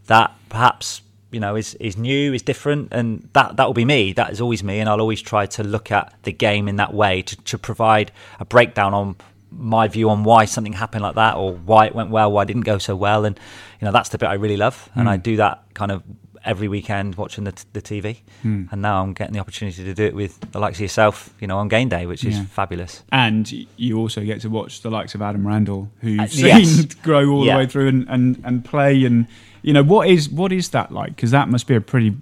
[0.08, 4.12] that perhaps you know is is new, is different, and that that will be me.
[4.14, 6.96] That is always me, and I'll always try to look at the game in that
[6.96, 9.18] way to, to provide a breakdown on
[9.52, 12.46] my view on why something happened like that or why it went well, why it
[12.48, 13.40] didn't go so well, and
[13.80, 16.02] you know that's the bit I really love, and I do that kind of
[16.46, 20.16] every weekend watching the, the TV, and now I'm getting the opportunity to do it
[20.16, 22.46] with the likes of yourself, you know, on game day, which is Yeah.
[22.46, 23.04] fabulous.
[23.12, 26.46] And you also get to watch the likes of Adam Randell, who you've Uh, seen
[26.46, 26.86] yes.
[27.04, 27.54] grow all Yeah.
[27.54, 29.06] the way through and, and, and play.
[29.06, 29.28] And
[29.62, 31.16] you know what is what is that like?
[31.16, 32.16] Because that must be a pretty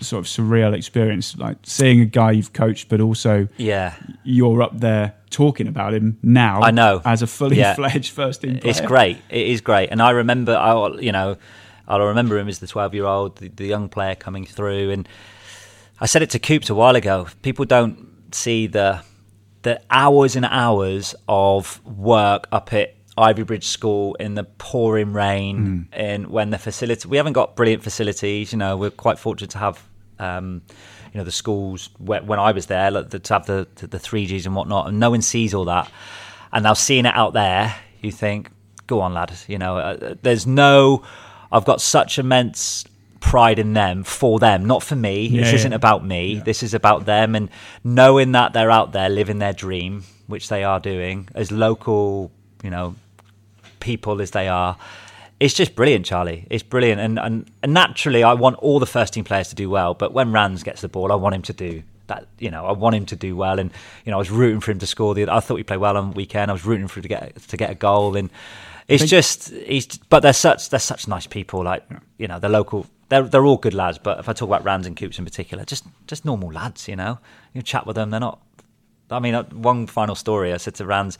[0.00, 4.78] sort of surreal experience, like seeing a guy you've coached, but also Yeah, you're up
[4.78, 6.62] there talking about him now.
[6.62, 7.02] I know.
[7.04, 7.74] as a fully Yeah.
[7.74, 8.70] fledged first team player.
[8.70, 9.18] It's great.
[9.28, 9.90] It is great.
[9.90, 11.36] And I remember, I you know,
[11.88, 14.90] I'll remember him as the 12 year old, the, the young player coming through.
[14.90, 15.08] And
[16.00, 17.26] I said it to Coops a while ago.
[17.42, 19.02] People don't see the
[19.62, 26.28] the hours and hours of work up at Ivybridge School in the pouring rain, and
[26.28, 28.52] when the facility we haven't got brilliant facilities.
[28.52, 29.82] You know, we're quite fortunate to have.
[30.20, 30.62] Um,
[31.12, 34.46] you know the schools when I was there like, to have the the three Gs
[34.46, 35.90] and whatnot, and no one sees all that.
[36.52, 38.50] And now seeing it out there, you think,
[38.86, 41.02] "Go on, lad." You know, uh, there's no.
[41.50, 42.84] I've got such immense
[43.20, 45.26] pride in them for them, not for me.
[45.26, 45.56] Yeah, this yeah.
[45.56, 46.40] isn't about me.
[46.44, 47.48] This is about them, and
[47.84, 52.30] knowing that they're out there living their dream, which they are doing as local,
[52.62, 52.94] you know,
[53.80, 54.76] people as they are.
[55.40, 56.46] It's just brilliant, Charlie.
[56.50, 59.70] It's brilliant, and, and and naturally, I want all the first team players to do
[59.70, 59.94] well.
[59.94, 62.26] But when Rans gets the ball, I want him to do that.
[62.38, 63.70] You know, I want him to do well, and
[64.04, 65.14] you know, I was rooting for him to score.
[65.14, 66.50] The I thought he played well on the weekend.
[66.50, 68.30] I was rooting for him to get to get a goal, and
[68.88, 69.86] it's think- just he's.
[69.86, 71.62] But they're such they're such nice people.
[71.62, 71.84] Like
[72.18, 72.86] you know, the local.
[73.08, 73.98] They're they're all good lads.
[73.98, 76.88] But if I talk about Rands and Coops in particular, just just normal lads.
[76.88, 77.18] You know,
[77.54, 78.10] you chat with them.
[78.10, 78.40] They're not
[79.10, 80.52] I mean, uh, one final story.
[80.52, 81.18] I said to Rands,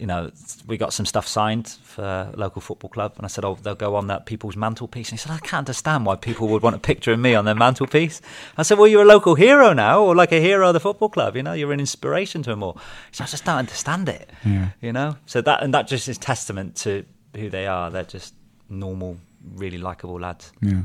[0.00, 0.30] you know,
[0.66, 3.74] we got some stuff signed for a local football club, and I said, oh, they'll
[3.74, 5.10] go on that people's mantelpiece.
[5.10, 7.44] And he said, I can't understand why people would want a picture of me on
[7.44, 8.22] their mantelpiece.
[8.56, 11.10] I said, well, you're a local hero now, or like a hero of the football
[11.10, 11.36] club.
[11.36, 12.78] You know, you're an inspiration to them all.
[13.10, 14.30] He said, I just don't understand it.
[14.44, 14.70] Yeah.
[14.80, 17.04] You know, so that and that just is testament to
[17.36, 17.90] who they are.
[17.90, 18.34] They're just
[18.70, 19.18] normal,
[19.54, 20.50] really likable lads.
[20.62, 20.82] Yeah.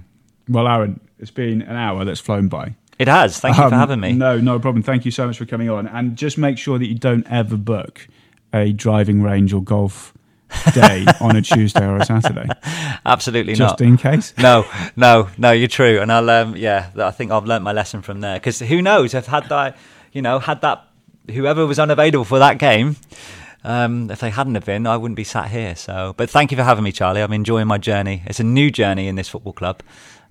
[0.50, 2.76] Well, Aaron, it's been an hour that's flown by.
[3.00, 3.40] It has.
[3.40, 4.14] Thank you for Um, having me.
[4.14, 4.84] No, no problem.
[4.84, 5.88] Thank you so much for coming on.
[5.88, 8.08] And just make sure that you don't ever book
[8.56, 10.14] a driving range or golf
[10.74, 12.48] day on a Tuesday or a Saturday,
[13.06, 13.78] Absolutely just not.
[13.78, 14.34] Just in case.
[14.38, 15.52] no, no, no.
[15.52, 16.90] You're true, and I'll um, yeah.
[16.98, 19.14] I think I've learnt my lesson from there because who knows?
[19.14, 19.78] If had that,
[20.12, 20.88] you know, had that
[21.32, 22.96] whoever was unavailable for that game,
[23.64, 25.76] um, if they hadn't have been, I wouldn't be sat here.
[25.76, 27.22] So, but thank you for having me, Charlie.
[27.22, 28.24] I'm enjoying my journey.
[28.26, 29.82] It's a new journey in this football club,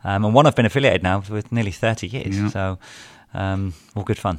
[0.03, 2.37] um, and one I've been affiliated now with nearly 30 years.
[2.39, 2.49] Yeah.
[2.49, 2.79] So,
[3.35, 4.39] um, all good fun.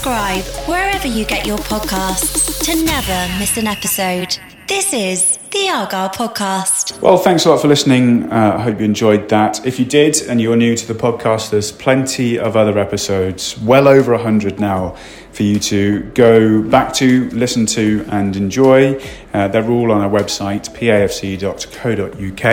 [0.00, 4.38] Subscribe wherever you get your podcasts to never miss an episode.
[4.70, 7.00] This is the Argyle Podcast.
[7.02, 8.30] Well, thanks a lot for listening.
[8.30, 9.66] Uh, I hope you enjoyed that.
[9.66, 13.88] If you did and you're new to the podcast, there's plenty of other episodes, well
[13.88, 14.96] over 100 now,
[15.32, 18.94] for you to go back to, listen to, and enjoy.
[19.34, 22.44] Uh, they're all on our website, pafc.co.uk.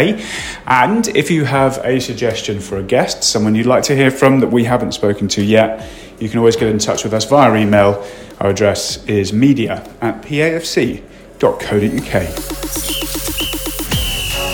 [0.66, 4.40] And if you have a suggestion for a guest, someone you'd like to hear from
[4.40, 5.88] that we haven't spoken to yet,
[6.20, 8.04] you can always get in touch with us via email.
[8.40, 11.07] Our address is media at pafc.co.uk.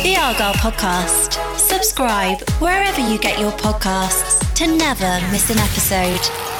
[0.03, 1.39] The Argyle Podcast.
[1.57, 6.52] Subscribe wherever you get your podcasts to never miss an episode.